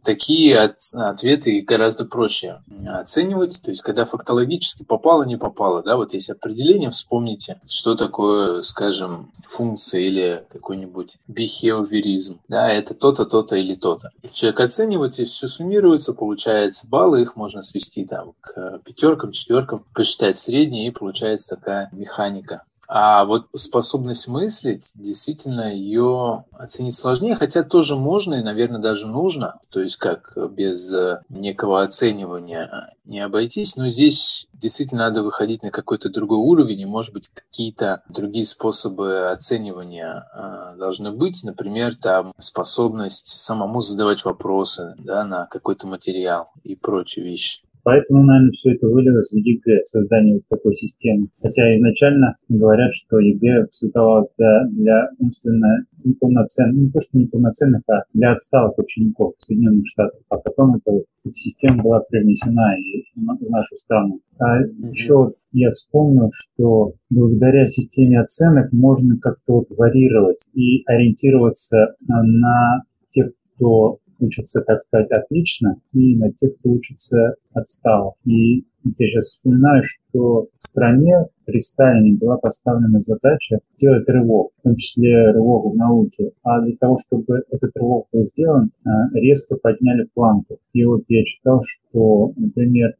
такие 0.03 0.59
от, 0.59 0.77
ответы 0.93 1.61
гораздо 1.61 2.03
проще 2.03 2.61
оценивать. 2.85 3.61
То 3.63 3.71
есть, 3.71 3.81
когда 3.81 4.03
фактологически 4.03 4.83
попало, 4.83 5.23
не 5.23 5.37
попало, 5.37 5.81
да, 5.81 5.95
вот 5.95 6.13
есть 6.13 6.29
определение, 6.29 6.89
вспомните, 6.89 7.61
что 7.67 7.95
такое, 7.95 8.61
скажем, 8.61 9.31
функция 9.45 10.01
или 10.01 10.43
какой-нибудь 10.51 11.17
behaviorism. 11.29 12.39
Да, 12.49 12.69
это 12.69 12.93
то-то, 12.93 13.25
то-то 13.25 13.55
или 13.55 13.75
то-то. 13.75 14.09
Человек 14.33 14.59
оценивает, 14.59 15.19
и 15.19 15.25
все 15.25 15.47
суммируется, 15.93 16.13
получается 16.13 16.87
баллы, 16.87 17.21
их 17.21 17.35
можно 17.35 17.61
свести 17.61 18.05
там 18.05 18.33
к 18.41 18.79
пятеркам, 18.85 19.31
четверкам, 19.31 19.85
посчитать 19.93 20.37
средние, 20.37 20.87
и 20.87 20.91
получается 20.91 21.55
такая 21.55 21.89
механика 21.91 22.63
а 22.87 23.25
вот 23.25 23.47
способность 23.55 24.27
мыслить, 24.27 24.91
действительно, 24.95 25.73
ее 25.73 26.45
оценить 26.51 26.95
сложнее, 26.95 27.35
хотя 27.35 27.63
тоже 27.63 27.95
можно 27.95 28.35
и, 28.35 28.43
наверное, 28.43 28.81
даже 28.81 29.07
нужно. 29.07 29.59
То 29.69 29.79
есть 29.79 29.95
как 29.97 30.37
без 30.51 30.91
э, 30.93 31.21
некого 31.29 31.81
оценивания 31.81 32.93
не 33.05 33.19
обойтись. 33.19 33.75
Но 33.75 33.89
здесь 33.89 34.47
действительно 34.53 35.03
надо 35.03 35.23
выходить 35.23 35.63
на 35.63 35.71
какой-то 35.71 36.09
другой 36.09 36.37
уровень, 36.37 36.81
и, 36.81 36.85
может 36.85 37.13
быть, 37.13 37.29
какие-то 37.33 38.03
другие 38.09 38.45
способы 38.45 39.29
оценивания 39.29 40.27
э, 40.33 40.77
должны 40.77 41.11
быть. 41.11 41.43
Например, 41.43 41.95
там 41.95 42.33
способность 42.37 43.27
самому 43.27 43.81
задавать 43.81 44.23
вопросы 44.25 44.95
да, 44.97 45.23
на 45.23 45.45
какой-то 45.45 45.87
материал 45.87 46.51
и 46.63 46.75
прочие 46.75 47.25
вещи. 47.25 47.63
Поэтому, 47.83 48.23
наверное, 48.23 48.51
все 48.51 48.73
это 48.73 48.87
вылилось 48.87 49.31
в 49.31 49.35
ЕГЭ, 49.35 49.83
в 49.83 49.89
создании 49.89 50.33
вот 50.35 50.43
такой 50.49 50.73
системы. 50.75 51.27
Хотя 51.41 51.75
изначально 51.77 52.37
говорят, 52.47 52.93
что 52.93 53.19
ЕГЭ 53.19 53.67
создавалось 53.71 54.29
для, 54.37 54.65
для 54.69 55.09
умственно 55.19 55.85
неполноценных, 56.03 56.75
не 56.75 56.89
то 56.91 57.01
что 57.01 57.17
неполноценных, 57.17 57.81
а 57.89 58.03
для 58.13 58.31
отсталых 58.33 58.77
учеников 58.77 59.33
Соединенных 59.39 59.87
Штатах. 59.87 60.19
А 60.29 60.37
потом 60.37 60.75
эта, 60.75 60.91
эта 61.25 61.33
система 61.33 61.83
была 61.83 61.99
привнесена 62.01 62.77
и 62.77 63.03
в 63.15 63.49
нашу 63.49 63.75
страну. 63.77 64.21
А 64.39 64.59
еще 64.61 65.33
я 65.51 65.71
вспомнил, 65.71 66.31
что 66.33 66.93
благодаря 67.09 67.67
системе 67.67 68.21
оценок 68.21 68.71
можно 68.71 69.17
как-то 69.19 69.53
вот 69.53 69.65
варьировать 69.69 70.39
и 70.53 70.83
ориентироваться 70.85 71.95
на 72.07 72.83
тех, 73.09 73.31
кто 73.55 73.99
учатся, 74.19 74.61
так 74.61 74.81
сказать, 74.83 75.11
отлично, 75.11 75.77
и 75.93 76.15
на 76.15 76.31
тех, 76.31 76.55
кто 76.57 76.71
учится 76.71 77.35
отстал. 77.53 78.15
И 78.25 78.65
я 78.85 79.07
сейчас 79.07 79.25
вспоминаю, 79.27 79.83
что 79.83 80.47
в 80.59 80.67
стране 80.67 81.25
при 81.45 81.59
Сталине 81.59 82.17
была 82.17 82.37
поставлена 82.37 82.99
задача 83.01 83.59
сделать 83.75 84.07
рывок, 84.09 84.51
в 84.59 84.63
том 84.63 84.75
числе 84.75 85.31
рывок 85.31 85.73
в 85.73 85.77
науке. 85.77 86.31
А 86.43 86.61
для 86.61 86.75
того, 86.77 86.97
чтобы 86.97 87.43
этот 87.49 87.71
рывок 87.75 88.07
был 88.11 88.23
сделан, 88.23 88.71
э, 88.85 88.89
резко 89.13 89.55
подняли 89.55 90.07
планку. 90.13 90.57
И 90.73 90.83
вот 90.83 91.03
я 91.07 91.23
читал, 91.23 91.63
что, 91.65 92.33
например, 92.35 92.95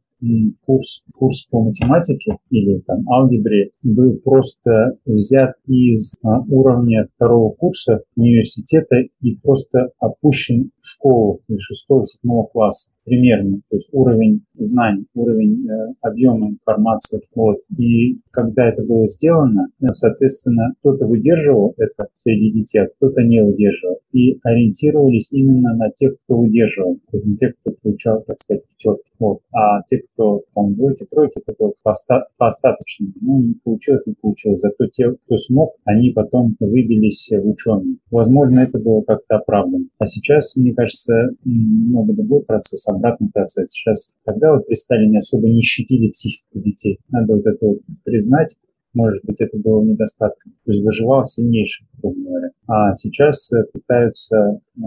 курс, 0.64 1.04
курс 1.14 1.46
по 1.50 1.62
математике 1.62 2.38
или 2.50 2.80
там 2.80 3.08
алгебре 3.08 3.70
был 3.82 4.18
просто 4.24 4.98
взят 5.04 5.54
из 5.66 6.16
а, 6.22 6.40
уровня 6.48 7.08
второго 7.14 7.52
курса 7.52 8.02
университета 8.16 8.96
и 9.20 9.36
просто 9.36 9.90
опущен 9.98 10.70
в 10.80 10.86
школу 10.86 11.40
или 11.48 11.58
шестого-седьмого 11.58 12.46
класса 12.46 12.92
примерно, 13.04 13.60
то 13.70 13.76
есть 13.76 13.88
уровень 13.92 14.42
знаний, 14.54 15.06
уровень 15.14 15.68
э, 15.68 15.94
объема 16.00 16.48
информации. 16.48 17.20
Вот. 17.34 17.58
И 17.76 18.18
когда 18.30 18.68
это 18.68 18.82
было 18.82 19.06
сделано, 19.06 19.68
э, 19.80 19.86
соответственно, 19.92 20.74
кто-то 20.80 21.06
выдерживал 21.06 21.74
это 21.76 22.08
среди 22.14 22.52
детей, 22.52 22.80
а 22.80 22.88
кто-то 22.96 23.22
не 23.22 23.42
выдерживал. 23.42 23.98
И 24.12 24.38
ориентировались 24.42 25.32
именно 25.32 25.74
на 25.74 25.90
тех, 25.90 26.14
кто 26.24 26.38
выдерживал, 26.38 26.96
то 27.10 27.16
есть 27.16 27.26
на 27.26 27.36
тех, 27.36 27.54
кто 27.60 27.72
получал, 27.82 28.22
так 28.22 28.40
сказать, 28.40 28.62
пятерки. 28.66 29.10
Вот. 29.18 29.40
А 29.52 29.82
те, 29.88 29.98
кто 29.98 30.42
там 30.54 30.74
двойки, 30.74 31.06
тройки, 31.10 31.40
это 31.46 31.54
вот 31.58 31.74
по, 31.82 31.92
по 32.36 32.46
остаточному. 32.48 33.12
Ну, 33.20 33.38
не 33.40 33.54
получилось, 33.62 34.02
не 34.06 34.14
получилось. 34.20 34.60
Зато 34.60 34.86
те, 34.88 35.12
кто 35.12 35.36
смог, 35.36 35.74
они 35.84 36.10
потом 36.10 36.56
выбились 36.60 37.30
в 37.32 37.48
ученые. 37.48 37.96
Возможно, 38.14 38.60
это 38.60 38.78
было 38.78 39.00
как-то 39.02 39.38
оправдано. 39.38 39.86
А 39.98 40.06
сейчас, 40.06 40.54
мне 40.54 40.72
кажется, 40.72 41.30
много 41.44 42.12
другой 42.12 42.44
процесс, 42.44 42.86
обратный 42.86 43.28
процесс. 43.34 43.72
Сейчас 43.72 44.14
тогда 44.24 44.52
вот 44.52 44.68
при 44.68 44.74
Сталине 44.74 45.18
особо 45.18 45.48
не 45.48 45.62
щадили 45.62 46.12
психику 46.12 46.60
детей. 46.60 47.00
Надо 47.08 47.34
вот 47.34 47.44
это 47.44 47.66
вот 47.66 47.78
признать. 48.04 48.54
Может 48.92 49.24
быть, 49.24 49.40
это 49.40 49.58
было 49.58 49.82
недостатком. 49.82 50.52
То 50.64 50.70
есть 50.70 50.84
выживал 50.84 51.24
сильнейший, 51.24 51.88
грубо 52.00 52.20
говоря. 52.20 52.50
А 52.68 52.94
сейчас 52.94 53.50
пытаются 53.72 54.60
э, 54.76 54.80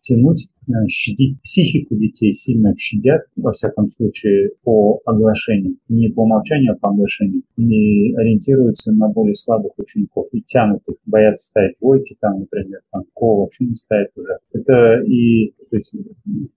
тянуть 0.00 0.48
щадить 0.88 1.40
психику 1.42 1.96
детей, 1.96 2.34
сильно 2.34 2.74
щадят, 2.76 3.22
во 3.36 3.52
всяком 3.52 3.88
случае, 3.88 4.50
по 4.62 5.00
оглашению. 5.04 5.76
Не 5.88 6.08
по 6.08 6.22
умолчанию, 6.22 6.74
а 6.74 6.76
по 6.76 6.90
оглашению. 6.90 7.42
И 7.56 8.14
ориентируются 8.14 8.92
на 8.92 9.08
более 9.08 9.34
слабых 9.34 9.72
учеников 9.78 10.28
и 10.32 10.42
тянут 10.42 10.82
их, 10.88 10.96
боятся 11.06 11.46
ставить 11.46 11.76
двойки, 11.80 12.16
там, 12.20 12.40
например, 12.40 12.80
там, 12.92 13.04
ко 13.14 13.40
вообще 13.40 13.64
не 13.64 13.74
ставят 13.74 14.10
уже. 14.16 14.38
Это 14.52 15.02
и 15.06 15.52
то 15.70 15.76
есть, 15.76 15.92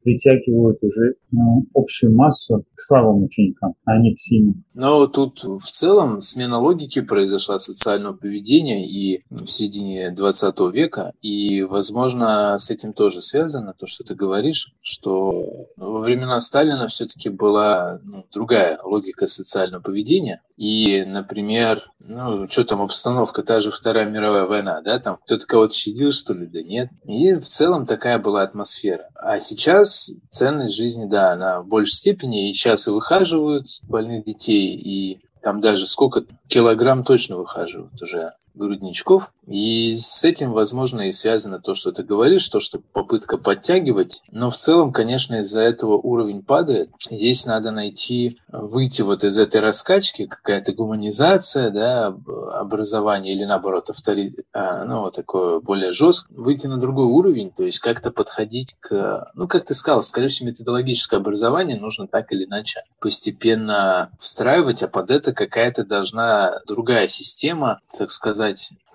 притягивают 0.03 0.80
уже 0.82 1.15
ну, 1.32 1.65
общую 1.74 2.15
массу 2.15 2.65
к 2.75 2.82
слабым 2.82 3.24
ученикам, 3.24 3.74
а 3.86 4.00
не 4.00 4.15
к 4.15 4.20
сильным. 4.20 4.63
Но 4.74 5.08
тут 5.08 5.44
в 5.44 5.72
целом 5.72 6.20
смена 6.22 6.60
логики 6.60 7.01
произошла 7.01 7.60
социального 7.60 8.13
поведения 8.13 8.88
и 8.88 9.24
в 9.30 9.48
середине 9.48 10.12
20 10.12 10.60
века, 10.74 11.13
и, 11.22 11.63
возможно, 11.63 12.58
с 12.58 12.72
этим 12.72 12.94
тоже 12.94 13.22
связано 13.22 13.74
то, 13.77 13.86
что 13.86 14.00
что 14.01 14.13
ты 14.13 14.15
говоришь, 14.15 14.74
что 14.81 15.46
во 15.77 16.00
времена 16.00 16.39
Сталина 16.39 16.88
все-таки 16.88 17.29
была 17.29 18.00
ну, 18.03 18.25
другая 18.31 18.79
логика 18.84 19.27
социального 19.27 19.81
поведения, 19.81 20.41
И, 20.58 21.03
например, 21.05 21.91
ну, 22.00 22.48
что 22.48 22.63
там, 22.63 22.81
обстановка, 22.81 23.43
та 23.43 23.62
же 23.62 23.72
Вторая 23.72 24.05
мировая 24.05 24.46
война, 24.46 24.81
да, 24.81 25.00
там 25.00 25.17
кто-то 25.24 25.46
кого-то 25.46 25.74
щадил, 25.74 26.12
что 26.12 26.34
ли, 26.34 26.48
да 26.48 26.62
нет. 26.62 26.89
И 27.05 27.34
в 27.34 27.48
целом 27.48 27.86
такая 27.86 28.20
была 28.20 28.43
атмосфера. 28.43 29.10
А 29.15 29.39
сейчас 29.39 30.12
ценность 30.29 30.75
жизни, 30.75 31.05
да, 31.05 31.31
она 31.31 31.62
в 31.62 31.67
большей 31.67 31.93
степени, 31.93 32.50
и 32.50 32.53
сейчас 32.53 32.88
и 32.88 32.91
выхаживают 32.91 33.67
больных 33.84 34.25
детей, 34.25 34.75
и 34.75 35.22
там 35.41 35.62
даже 35.62 35.86
сколько 35.86 36.24
килограмм 36.48 37.03
точно 37.03 37.38
выхаживают 37.38 38.00
уже 38.01 38.34
грудничков. 38.53 39.31
И 39.48 39.93
с 39.93 40.24
этим, 40.24 40.51
возможно, 40.51 41.01
и 41.01 41.12
связано 41.12 41.60
то, 41.60 41.74
что 41.74 41.91
ты 41.91 42.03
говоришь, 42.03 42.48
то, 42.48 42.60
что 42.60 42.79
попытка 42.79 43.38
подтягивать. 43.38 44.22
Но 44.31 44.50
в 44.50 44.58
целом, 44.58 44.93
конечно, 44.93 45.36
из-за 45.36 45.62
этого 45.62 45.93
уровень 45.93 46.43
падает. 46.43 46.89
Здесь 47.10 47.46
надо 47.46 47.72
найти, 47.72 48.38
выйти 48.50 49.01
вот 49.01 49.24
из 49.24 49.38
этой 49.38 49.62
раскачки, 49.62 50.27
какая-то 50.27 50.74
гуманизация, 50.74 51.72
да, 51.72 52.15
образование 52.53 53.34
или 53.34 53.46
наоборот, 53.46 53.89
автори... 53.89 54.36
а, 54.53 54.86
ну, 54.86 55.01
вот 55.01 55.15
такое 55.15 55.60
более 55.60 55.91
жесткое, 55.91 56.38
выйти 56.38 56.67
на 56.67 56.77
другой 56.77 57.05
уровень, 57.05 57.51
то 57.51 57.63
есть 57.63 57.79
как-то 57.79 58.12
подходить 58.12 58.77
к, 58.79 59.31
ну, 59.34 59.48
как 59.48 59.65
ты 59.65 59.74
сказал, 59.74 60.01
скорее 60.03 60.27
всего, 60.27 60.50
методологическое 60.50 61.20
образование 61.20 61.79
нужно 61.79 62.08
так 62.08 62.31
или 62.31 62.46
иначе 62.46 62.84
постепенно 63.00 64.12
встраивать, 64.20 64.84
а 64.84 64.88
под 64.88 65.12
это 65.12 65.34
какая-то 65.34 65.84
должна 65.84 66.60
другая 66.67 67.08
система, 67.08 67.79
так 67.98 68.12
сказать, 68.12 68.41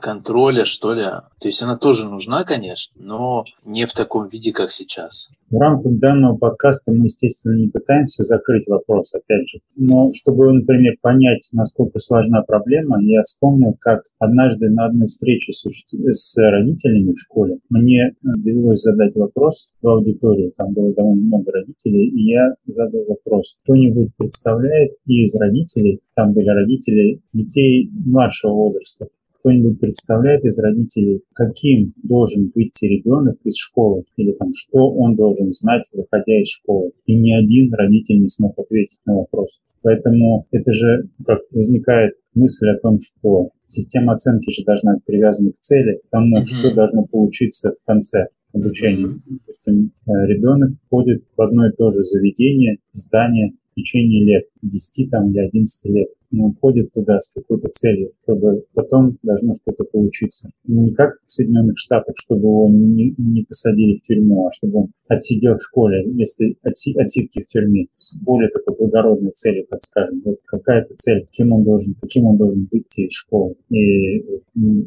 контроля, 0.01 0.65
что 0.65 0.95
ли. 0.95 1.03
То 1.03 1.49
есть 1.49 1.63
она 1.63 1.77
тоже 1.77 2.09
нужна, 2.09 2.45
конечно, 2.45 2.95
но 3.03 3.45
не 3.65 3.87
в 3.87 3.93
таком 3.93 4.29
виде, 4.29 4.53
как 4.53 4.71
сейчас. 4.71 5.29
В 5.49 5.59
рамках 5.59 5.93
данного 5.99 6.37
подкаста 6.37 6.91
мы, 6.91 7.05
естественно, 7.05 7.55
не 7.55 7.69
пытаемся 7.69 8.25
закрыть 8.25 8.67
вопрос, 8.67 9.15
опять 9.15 9.49
же. 9.49 9.61
Но 9.77 10.13
чтобы, 10.13 10.53
например, 10.53 10.97
понять, 11.01 11.49
насколько 11.53 12.01
сложна 12.01 12.43
проблема, 12.43 13.01
я 13.01 13.23
вспомнил, 13.23 13.77
как 13.81 14.03
однажды 14.19 14.69
на 14.71 14.87
одной 14.87 15.07
встрече 15.07 15.53
с, 15.53 15.65
с 15.65 16.37
родителями 16.37 17.13
в 17.13 17.21
школе 17.21 17.59
мне 17.69 18.15
довелось 18.23 18.83
задать 18.83 19.15
вопрос 19.15 19.71
в 19.81 19.89
аудиторию, 19.89 20.53
там 20.57 20.73
было 20.73 20.93
довольно 20.93 21.23
много 21.23 21.53
родителей, 21.53 22.09
и 22.09 22.33
я 22.33 22.55
задал 22.67 23.05
вопрос, 23.07 23.57
кто-нибудь 23.63 24.11
представляет 24.17 24.93
из 25.07 25.37
родителей, 25.37 26.01
там 26.17 26.33
были 26.33 26.49
родители 26.49 27.21
детей 27.33 27.89
младшего 28.05 28.53
возраста, 28.53 29.07
кто-нибудь 29.47 29.79
представляет 29.79 30.45
из 30.45 30.59
родителей, 30.59 31.23
каким 31.33 31.93
должен 32.03 32.51
быть 32.53 32.77
ребенок 32.83 33.37
из 33.45 33.57
школы, 33.57 34.03
или 34.17 34.33
там, 34.33 34.51
что 34.53 34.91
он 34.91 35.15
должен 35.15 35.53
знать, 35.53 35.85
выходя 35.93 36.41
из 36.43 36.49
школы. 36.49 36.91
И 37.05 37.15
ни 37.15 37.31
один 37.31 37.73
родитель 37.73 38.21
не 38.21 38.29
смог 38.29 38.59
ответить 38.59 38.99
на 39.07 39.19
вопрос. 39.19 39.61
Поэтому 39.83 40.49
это 40.51 40.73
же 40.73 41.09
как 41.25 41.43
возникает 41.53 42.15
мысль 42.35 42.71
о 42.71 42.79
том, 42.81 42.99
что 42.99 43.51
система 43.67 44.15
оценки 44.15 44.51
же 44.51 44.65
должна 44.65 44.95
быть 44.95 45.05
привязана 45.05 45.53
к 45.53 45.61
цели, 45.61 46.01
к 46.05 46.11
тому, 46.11 46.39
mm-hmm. 46.39 46.45
что 46.45 46.75
должно 46.75 47.05
получиться 47.05 47.71
в 47.81 47.87
конце 47.87 48.27
обучения. 48.53 49.07
Mm-hmm. 49.07 49.39
Допустим, 49.47 49.93
э, 50.09 50.27
ребенок 50.27 50.71
ходит 50.91 51.23
в 51.37 51.41
одно 51.41 51.69
и 51.69 51.73
то 51.73 51.93
же 51.93 52.03
заведение, 52.03 52.79
здание 52.93 53.53
в 53.71 53.81
течение 53.81 54.25
лет, 54.25 54.45
10 54.63 55.09
там, 55.09 55.31
или 55.31 55.39
11 55.39 55.85
лет 55.93 56.09
он 56.33 56.55
ходит 56.61 56.93
туда 56.93 57.21
с 57.21 57.33
какой-то 57.33 57.69
целью, 57.73 58.13
чтобы 58.23 58.65
потом 58.75 59.19
должно 59.23 59.55
что-то 59.55 59.85
получиться. 59.85 60.51
Не 60.65 60.93
как 60.93 61.19
в 61.27 61.33
Соединенных 61.33 61.79
Штатах, 61.79 62.15
чтобы 62.19 62.43
его 62.43 62.69
не, 62.69 63.15
не 63.17 63.45
посадили 63.45 63.99
в 63.99 64.03
тюрьму, 64.03 64.47
а 64.47 64.53
чтобы 64.53 64.79
он 64.79 64.87
отсидел 65.09 65.57
в 65.57 65.63
школе, 65.63 66.05
если 66.15 66.57
отси, 66.63 66.99
отсидки 66.99 67.43
в 67.43 67.47
тюрьме. 67.47 67.87
Более 68.23 68.51
такой 68.51 68.77
благородной 68.77 69.33
цели, 69.33 69.67
так 69.69 69.83
скажем. 69.83 70.23
Вот 70.25 70.39
какая-то 70.45 70.95
цель, 70.97 71.27
кем 71.31 71.53
он 71.53 71.65
должен, 71.65 71.95
каким 72.01 72.27
он 72.27 72.37
должен 72.37 72.69
выйти 72.71 73.03
из 73.03 73.13
школы. 73.13 73.57
И, 73.71 74.25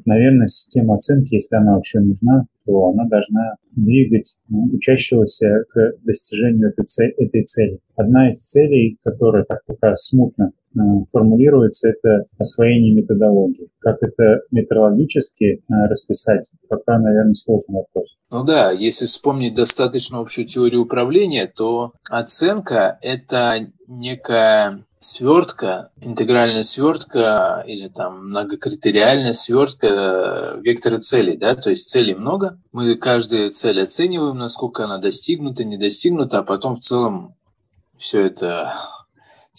наверное, 0.05 0.47
система 0.47 0.95
оценки, 0.95 1.35
если 1.35 1.55
она 1.55 1.75
вообще 1.75 1.99
нужна, 1.99 2.45
то 2.69 2.89
она 2.89 3.05
должна 3.05 3.55
двигать 3.71 4.37
ну, 4.47 4.65
учащегося 4.65 5.63
к 5.69 5.93
достижению 6.03 6.69
этой, 6.69 7.43
цели. 7.43 7.79
Одна 7.95 8.29
из 8.29 8.37
целей, 8.37 8.97
которая 9.03 9.43
так 9.43 9.61
пока 9.65 9.95
смутно 9.95 10.51
Э, 10.75 10.79
формулируется 11.11 11.89
это 11.89 12.25
освоение 12.37 12.93
методологии. 12.93 13.69
Как 13.79 14.03
это 14.03 14.41
методологически 14.51 15.43
э, 15.43 15.73
расписать, 15.89 16.45
пока, 16.67 16.99
наверное, 16.99 17.33
сложный 17.33 17.75
вопрос. 17.75 18.15
Ну 18.29 18.43
да, 18.43 18.71
если 18.71 19.05
вспомнить 19.05 19.55
достаточно 19.55 20.19
общую 20.19 20.45
теорию 20.45 20.83
управления, 20.83 21.47
то 21.47 21.93
оценка– 22.07 22.99
это 23.01 23.71
некая 23.87 24.85
свертка, 24.99 25.91
интегральная 26.01 26.63
свертка 26.63 27.63
или 27.65 27.87
там 27.87 28.27
многокритериальная 28.27 29.31
свертка 29.31 29.87
э, 29.87 30.61
вектора 30.61 30.99
целей, 30.99 31.37
да, 31.37 31.55
то 31.55 31.69
есть 31.69 31.89
целей 31.89 32.15
много, 32.15 32.59
мы 32.73 32.95
каждую 32.95 33.51
цель 33.51 33.81
оцениваем, 33.81 34.37
насколько 34.37 34.83
она 34.83 34.97
достигнута, 34.97 35.63
не 35.63 35.77
достигнута, 35.77 36.39
а 36.39 36.43
потом 36.43 36.75
в 36.75 36.79
целом 36.81 37.35
все 37.97 38.25
это 38.25 38.73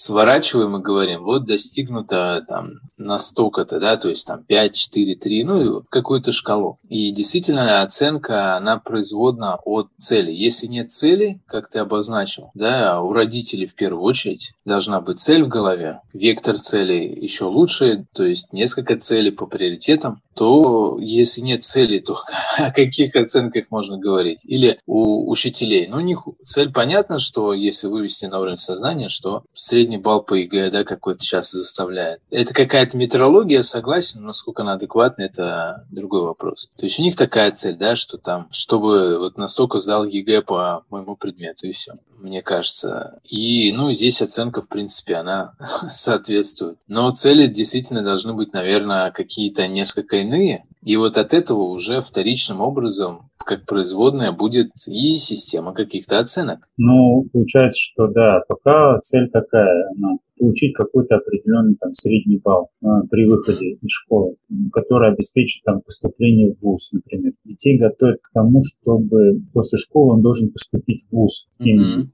сворачиваем 0.00 0.76
и 0.76 0.82
говорим, 0.82 1.24
вот 1.24 1.44
достигнуто 1.44 2.42
там 2.48 2.80
настолько-то, 2.96 3.78
да, 3.78 3.98
то 3.98 4.08
есть 4.08 4.26
там 4.26 4.42
5, 4.44 4.74
4, 4.74 5.14
3, 5.14 5.44
ну, 5.44 5.82
какую-то 5.90 6.32
шкалу. 6.32 6.78
И 6.88 7.12
действительно 7.12 7.82
оценка, 7.82 8.56
она 8.56 8.78
производна 8.78 9.56
от 9.56 9.88
цели. 9.98 10.32
Если 10.32 10.68
нет 10.68 10.90
цели, 10.90 11.42
как 11.46 11.68
ты 11.68 11.80
обозначил, 11.80 12.50
да, 12.54 13.02
у 13.02 13.12
родителей 13.12 13.66
в 13.66 13.74
первую 13.74 14.02
очередь 14.02 14.52
должна 14.64 15.02
быть 15.02 15.20
цель 15.20 15.44
в 15.44 15.48
голове, 15.48 16.00
вектор 16.14 16.58
цели 16.58 16.94
еще 16.94 17.44
лучше, 17.44 18.06
то 18.14 18.24
есть 18.24 18.50
несколько 18.54 18.96
целей 18.96 19.32
по 19.32 19.46
приоритетам, 19.46 20.22
то 20.34 20.98
если 20.98 21.42
нет 21.42 21.62
цели, 21.62 21.98
то 21.98 22.18
о 22.58 22.70
каких 22.70 23.14
оценках 23.16 23.66
можно 23.70 23.98
говорить? 23.98 24.40
Или 24.44 24.80
у 24.86 25.30
учителей? 25.30 25.86
Ну, 25.88 25.98
у 25.98 26.00
них 26.00 26.22
цель 26.44 26.72
понятна, 26.72 27.18
что 27.18 27.52
если 27.52 27.88
вывести 27.88 28.24
на 28.24 28.40
уровень 28.40 28.56
сознания, 28.56 29.10
что 29.10 29.42
средний 29.54 29.89
балл 29.98 30.22
по 30.22 30.34
ЕГЭ, 30.34 30.70
да, 30.70 30.84
какой-то 30.84 31.22
сейчас 31.22 31.50
заставляет. 31.50 32.20
Это 32.30 32.54
какая-то 32.54 32.96
метрология, 32.96 33.62
согласен, 33.62 34.20
но 34.20 34.28
насколько 34.28 34.62
она 34.62 34.74
адекватна, 34.74 35.22
это 35.22 35.86
другой 35.90 36.22
вопрос. 36.22 36.70
То 36.76 36.84
есть 36.84 36.98
у 36.98 37.02
них 37.02 37.16
такая 37.16 37.50
цель, 37.52 37.76
да, 37.76 37.96
что 37.96 38.18
там, 38.18 38.48
чтобы 38.50 39.18
вот 39.18 39.36
настолько 39.36 39.78
сдал 39.78 40.04
ЕГЭ 40.04 40.42
по 40.42 40.84
моему 40.90 41.16
предмету, 41.16 41.66
и 41.66 41.72
все 41.72 41.94
мне 42.20 42.42
кажется. 42.42 43.18
И, 43.24 43.72
ну, 43.72 43.90
здесь 43.92 44.22
оценка, 44.22 44.62
в 44.62 44.68
принципе, 44.68 45.16
она 45.16 45.54
соответствует. 45.88 46.78
Но 46.86 47.10
цели 47.10 47.46
действительно 47.46 48.02
должны 48.02 48.34
быть, 48.34 48.52
наверное, 48.52 49.10
какие-то 49.10 49.66
несколько 49.68 50.16
иные. 50.16 50.64
И 50.82 50.96
вот 50.96 51.18
от 51.18 51.34
этого 51.34 51.62
уже 51.62 52.00
вторичным 52.00 52.60
образом 52.60 53.29
как 53.50 53.66
производная 53.66 54.30
будет 54.30 54.70
и 54.86 55.16
система 55.16 55.74
каких-то 55.74 56.20
оценок. 56.20 56.68
Ну, 56.76 57.26
получается, 57.32 57.80
что 57.80 58.06
да, 58.06 58.42
пока 58.46 59.00
цель 59.00 59.28
такая, 59.28 59.90
она 59.96 60.18
получить 60.38 60.72
какой-то 60.72 61.16
определенный 61.16 61.74
там 61.74 61.92
средний 61.94 62.38
балл 62.38 62.70
э, 62.80 62.86
при 63.10 63.26
выходе 63.26 63.72
из 63.72 63.90
школы, 63.90 64.36
который 64.72 65.12
обеспечит 65.12 65.64
там 65.64 65.80
поступление 65.80 66.54
в 66.54 66.62
ВУЗ, 66.62 66.90
например. 66.92 67.32
Детей 67.44 67.76
готовят 67.76 68.20
к 68.22 68.30
тому, 68.32 68.62
чтобы 68.62 69.42
после 69.52 69.78
школы 69.78 70.14
он 70.14 70.22
должен 70.22 70.52
поступить 70.52 71.04
в 71.10 71.16
ВУЗ. 71.16 71.48
Именно, 71.58 72.02
mm-hmm. 72.02 72.08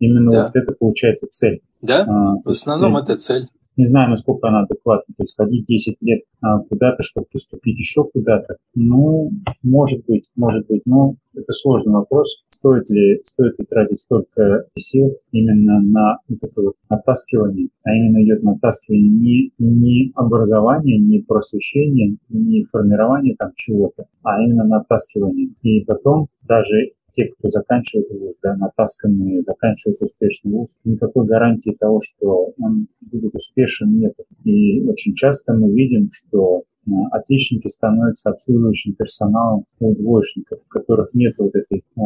именно 0.00 0.30
да. 0.32 0.44
вот 0.46 0.56
это 0.56 0.72
получается 0.72 1.28
цель. 1.30 1.60
Да, 1.82 2.04
а, 2.04 2.34
в 2.44 2.48
основном 2.48 2.96
это 2.96 3.16
цель. 3.16 3.46
Не 3.80 3.86
знаю, 3.86 4.10
насколько 4.10 4.46
она 4.46 4.60
адекватна. 4.60 5.14
То 5.16 5.22
есть 5.22 5.34
ходить 5.34 5.64
10 5.64 5.96
лет 6.02 6.20
а, 6.42 6.58
куда-то, 6.58 7.02
чтобы 7.02 7.28
поступить 7.32 7.78
еще 7.78 8.04
куда-то. 8.04 8.58
Ну, 8.74 9.30
может 9.62 10.04
быть, 10.04 10.28
может 10.36 10.66
быть. 10.66 10.82
Но 10.84 11.14
это 11.34 11.50
сложный 11.54 11.94
вопрос. 11.94 12.44
Стоит 12.50 12.90
ли, 12.90 13.22
стоит 13.24 13.58
ли 13.58 13.64
тратить 13.64 14.00
столько 14.00 14.66
сил 14.76 15.16
именно 15.32 15.80
на 15.80 16.18
вот 16.28 16.38
это 16.42 16.60
вот 16.60 16.74
натаскивание, 16.90 17.68
а 17.82 17.94
именно 17.94 18.22
идет 18.22 18.42
натаскивание 18.42 19.08
не, 19.08 19.52
не 19.58 20.12
образование, 20.14 20.98
не 20.98 21.20
просвещение, 21.20 22.18
не 22.28 22.64
формирование 22.70 23.34
там 23.38 23.52
чего-то, 23.56 24.04
а 24.22 24.42
именно 24.42 24.64
натаскивание. 24.64 25.54
И 25.62 25.80
потом 25.86 26.26
даже 26.42 26.92
те, 27.12 27.26
кто 27.26 27.48
заканчивает 27.50 28.08
вуз, 28.10 28.34
да, 28.42 28.56
натасканные, 28.56 29.42
заканчивают 29.42 30.00
успешный 30.02 30.52
вуз, 30.52 30.68
никакой 30.84 31.26
гарантии 31.26 31.76
того, 31.78 32.00
что 32.02 32.52
он 32.58 32.88
будет 33.00 33.34
успешен, 33.34 33.98
нет. 33.98 34.14
И 34.44 34.82
очень 34.82 35.14
часто 35.14 35.52
мы 35.52 35.72
видим, 35.72 36.08
что 36.12 36.64
отличники 37.12 37.68
становятся 37.68 38.30
обслуживающим 38.30 38.94
персоналом 38.94 39.64
у 39.80 39.94
двоечников, 39.94 40.60
у 40.64 40.68
которых 40.68 41.10
нет 41.14 41.34
вот 41.38 41.54
этой 41.54 41.78
э, 41.78 42.00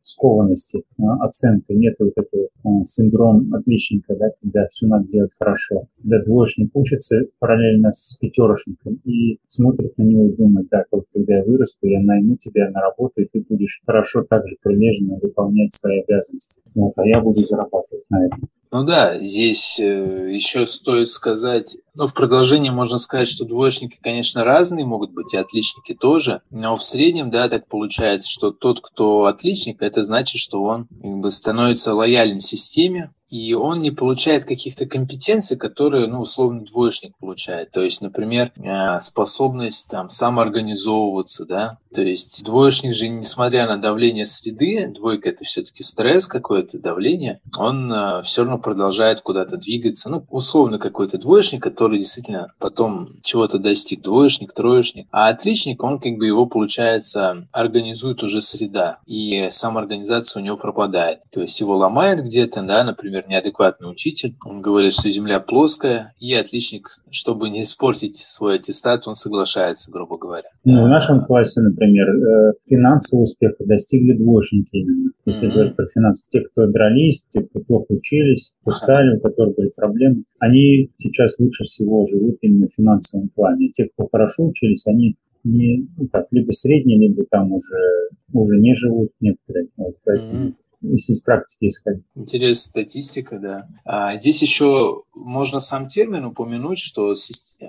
скованности 0.00 0.78
э, 0.78 1.02
оценки, 1.20 1.72
нет 1.72 1.96
вот 1.98 2.12
этого 2.16 2.44
э, 2.44 2.84
синдром 2.86 3.52
отличника, 3.54 4.16
да, 4.16 4.30
когда 4.42 4.66
все 4.68 4.86
надо 4.86 5.08
делать 5.08 5.32
хорошо. 5.38 5.86
Когда 6.00 6.22
двоечник 6.24 6.70
учится 6.74 7.24
параллельно 7.38 7.92
с 7.92 8.16
пятерошником 8.20 9.00
и 9.04 9.38
смотрит 9.46 9.96
на 9.98 10.02
него 10.02 10.26
и 10.26 10.36
думает, 10.36 10.68
так, 10.70 10.86
вот 10.90 11.04
когда 11.12 11.36
я 11.36 11.44
вырасту, 11.44 11.86
я 11.86 12.00
найму 12.00 12.36
тебя 12.36 12.70
на 12.70 12.80
работу, 12.80 13.22
и 13.22 13.28
ты 13.32 13.44
будешь 13.48 13.82
хорошо 13.86 14.24
так 14.28 14.46
же 14.48 14.56
прилежно 14.62 15.18
выполнять 15.20 15.74
свои 15.74 16.00
обязанности. 16.00 16.60
Вот, 16.74 16.92
а 16.96 17.06
я 17.06 17.20
буду 17.20 17.44
зарабатывать 17.44 18.04
на 18.10 18.26
этом. 18.26 18.48
Ну 18.74 18.82
да, 18.82 19.20
здесь 19.20 19.78
э, 19.78 20.32
еще 20.32 20.66
стоит 20.66 21.08
сказать, 21.08 21.76
ну, 21.94 22.08
в 22.08 22.12
продолжение 22.12 22.72
можно 22.72 22.98
сказать, 22.98 23.28
что 23.28 23.44
двоечники, 23.44 23.96
конечно, 24.02 24.42
разные 24.42 24.84
могут 24.84 25.12
быть, 25.12 25.32
и 25.32 25.36
отличники 25.36 25.94
тоже, 25.94 26.42
но 26.50 26.74
в 26.74 26.82
среднем, 26.82 27.30
да, 27.30 27.48
так 27.48 27.68
получается, 27.68 28.28
что 28.28 28.50
тот, 28.50 28.80
кто 28.80 29.26
отличник, 29.26 29.80
это 29.80 30.02
значит, 30.02 30.40
что 30.40 30.64
он 30.64 30.88
как 30.88 31.18
бы 31.18 31.30
становится 31.30 31.94
лояльным 31.94 32.40
системе, 32.40 33.12
и 33.34 33.52
он 33.52 33.80
не 33.80 33.90
получает 33.90 34.44
каких-то 34.44 34.86
компетенций, 34.86 35.56
которые, 35.56 36.06
ну, 36.06 36.20
условно, 36.20 36.60
двоечник 36.64 37.16
получает. 37.16 37.72
То 37.72 37.82
есть, 37.82 38.00
например, 38.00 38.52
э, 38.54 39.00
способность 39.00 39.90
там 39.90 40.08
самоорганизовываться, 40.08 41.44
да, 41.44 41.78
то 41.92 42.02
есть 42.02 42.44
двоечник 42.44 42.94
же, 42.94 43.08
несмотря 43.08 43.66
на 43.66 43.76
давление 43.76 44.26
среды, 44.26 44.88
двойка 44.88 45.30
это 45.30 45.44
все-таки 45.44 45.82
стресс 45.82 46.28
какое-то, 46.28 46.78
давление, 46.78 47.40
он 47.56 47.92
э, 47.92 48.22
все 48.22 48.42
равно 48.42 48.58
продолжает 48.58 49.20
куда-то 49.20 49.56
двигаться. 49.56 50.10
Ну, 50.10 50.24
условно 50.30 50.78
какой-то 50.78 51.18
двоечник, 51.18 51.62
который 51.62 51.98
действительно 51.98 52.52
потом 52.58 53.20
чего-то 53.22 53.58
достиг, 53.58 54.02
двоечник, 54.02 54.52
троечник. 54.52 55.06
А 55.10 55.28
отличник, 55.28 55.82
он 55.82 56.00
как 56.00 56.14
бы 56.18 56.26
его, 56.26 56.46
получается, 56.46 57.46
организует 57.52 58.22
уже 58.22 58.42
среда, 58.42 58.98
и 59.06 59.48
самоорганизация 59.50 60.40
у 60.40 60.44
него 60.44 60.56
пропадает. 60.56 61.20
То 61.30 61.40
есть 61.40 61.60
его 61.60 61.76
ломает 61.76 62.24
где-то, 62.24 62.62
да, 62.62 62.82
например, 62.82 63.23
неадекватный 63.28 63.90
учитель. 63.90 64.34
Он 64.44 64.60
говорит, 64.60 64.92
что 64.92 65.08
Земля 65.08 65.40
плоская, 65.40 66.14
и 66.20 66.34
отличник, 66.34 66.88
чтобы 67.10 67.50
не 67.50 67.62
испортить 67.62 68.16
свой 68.16 68.56
аттестат, 68.56 69.06
он 69.06 69.14
соглашается, 69.14 69.90
грубо 69.90 70.18
говоря. 70.18 70.48
Ну, 70.64 70.84
в 70.84 70.88
нашем 70.88 71.24
классе, 71.24 71.60
например, 71.60 72.08
э, 72.08 72.52
финансовый 72.68 73.22
успех 73.22 73.52
достигли 73.60 74.12
двоечники 74.12 74.68
именно. 74.72 75.10
Если 75.26 75.48
mm-hmm. 75.48 75.52
говорить 75.52 75.76
про 75.76 75.86
финансы, 75.86 76.24
те, 76.30 76.40
кто 76.40 76.66
дрались, 76.66 77.26
те, 77.32 77.42
кто 77.42 77.60
плохо 77.60 77.86
учились, 77.90 78.54
пускали, 78.62 79.16
у 79.16 79.20
которых 79.20 79.56
были 79.56 79.70
проблемы, 79.74 80.24
они 80.38 80.90
сейчас 80.96 81.38
лучше 81.38 81.64
всего 81.64 82.06
живут 82.06 82.38
именно 82.42 82.68
в 82.68 82.74
финансовом 82.76 83.28
плане. 83.30 83.70
Те, 83.70 83.88
кто 83.88 84.08
хорошо 84.10 84.44
учились, 84.44 84.86
они 84.86 85.16
не, 85.44 85.86
ну, 85.98 86.08
так, 86.08 86.26
либо 86.30 86.52
средние, 86.52 86.98
либо 86.98 87.24
там 87.30 87.52
уже, 87.52 88.08
уже 88.32 88.58
не 88.58 88.74
живут 88.74 89.10
некоторые. 89.20 89.68
Вот, 89.76 89.96
поэтому 90.04 90.48
mm-hmm 90.48 90.54
если 90.92 91.12
из 91.12 91.22
практики 91.22 91.66
исходить. 91.66 92.04
Интересная 92.14 92.84
статистика, 92.84 93.38
да. 93.38 93.68
А 93.84 94.16
здесь 94.16 94.42
еще 94.42 95.02
можно 95.14 95.58
сам 95.58 95.88
термин 95.88 96.24
упомянуть, 96.24 96.78
что 96.78 97.14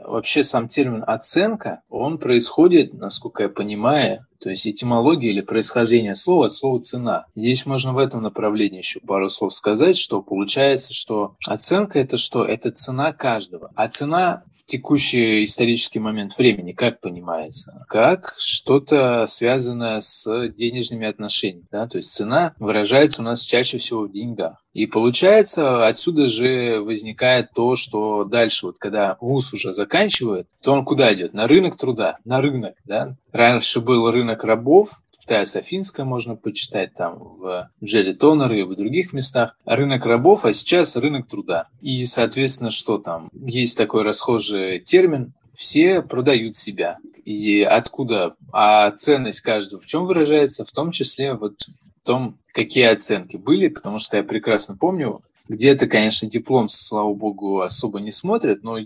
вообще 0.03 0.43
сам 0.43 0.67
термин 0.67 1.03
оценка, 1.05 1.81
он 1.89 2.17
происходит, 2.17 2.93
насколько 2.93 3.43
я 3.43 3.49
понимаю, 3.49 4.25
то 4.45 4.51
есть 4.51 4.67
этимология 4.67 5.31
или 5.31 5.41
происхождение 5.41 6.13
слова 6.13 6.45
от 6.45 6.53
слова 6.53 6.79
«цена». 6.79 7.25
Здесь 7.35 7.65
можно 7.65 7.93
в 7.93 7.97
этом 7.97 8.21
направлении 8.21 8.77
еще 8.77 8.99
пару 8.99 9.27
слов 9.27 9.55
сказать, 9.55 9.97
что 9.97 10.21
получается, 10.21 10.93
что 10.93 11.35
оценка– 11.47 11.97
это 11.99 12.19
что? 12.19 12.45
Это 12.45 12.69
цена 12.69 13.11
каждого. 13.11 13.71
А 13.73 13.87
цена 13.87 14.43
в 14.51 14.63
текущий 14.65 15.43
исторический 15.43 15.97
момент 15.97 16.37
времени 16.37 16.73
как 16.73 17.01
понимается? 17.01 17.83
Как 17.89 18.35
что-то 18.37 19.25
связанное 19.27 19.99
с 19.99 20.49
денежными 20.49 21.07
отношениями. 21.07 21.65
Да? 21.71 21.87
То 21.87 21.97
есть 21.97 22.11
цена 22.11 22.53
выражается 22.59 23.23
у 23.23 23.25
нас 23.25 23.41
чаще 23.41 23.79
всего 23.79 24.01
в 24.01 24.11
деньгах. 24.11 24.63
И 24.75 24.87
получается, 24.87 25.87
отсюда 25.87 26.27
же 26.27 26.81
возникает 26.81 27.51
то, 27.55 27.77
что 27.77 28.25
дальше, 28.25 28.65
вот 28.65 28.77
когда 28.77 29.15
вуз 29.21 29.53
уже 29.53 29.71
заканчивает, 29.71 30.47
то 30.61 30.73
он 30.73 30.83
куда 30.83 31.13
идет? 31.13 31.33
На 31.33 31.47
рынок 31.47 31.77
труда, 31.77 32.17
на 32.25 32.41
рынок, 32.41 32.75
да? 32.83 33.15
Раньше 33.31 33.79
был 33.79 34.11
рынок 34.11 34.43
рабов, 34.43 35.01
Тая 35.25 35.45
Софинская 35.45 36.05
можно 36.05 36.35
почитать, 36.35 36.93
там 36.93 37.17
в 37.17 37.71
Джерри 37.83 38.13
Тоннер 38.13 38.53
и 38.53 38.61
в 38.61 38.75
других 38.75 39.11
местах. 39.11 39.57
Рынок 39.65 40.05
рабов, 40.05 40.45
а 40.45 40.53
сейчас 40.53 40.95
рынок 40.97 41.27
труда. 41.27 41.67
И, 41.81 42.05
соответственно, 42.05 42.69
что 42.69 42.99
там? 42.99 43.29
Есть 43.33 43.75
такой 43.75 44.03
расхожий 44.03 44.79
термин 44.79 45.33
все 45.55 46.03
продают 46.03 46.55
себя. 46.55 46.97
И 47.23 47.63
откуда? 47.63 48.35
А 48.53 48.91
ценность 48.91 49.41
каждого 49.41 49.81
в 49.81 49.87
чем 49.87 50.05
выражается? 50.05 50.63
В 50.63 50.71
том 50.71 50.91
числе 50.91 51.33
вот 51.33 51.55
в 51.63 52.05
том, 52.05 52.37
какие 52.55 52.85
оценки 52.85 53.35
были, 53.35 53.67
потому 53.67 53.99
что 53.99 54.15
я 54.17 54.23
прекрасно 54.23 54.77
помню, 54.77 55.19
где-то, 55.47 55.87
конечно, 55.87 56.27
диплом, 56.27 56.69
слава 56.69 57.13
богу, 57.13 57.59
особо 57.59 57.99
не 57.99 58.11
смотрят, 58.11 58.63
но 58.63 58.77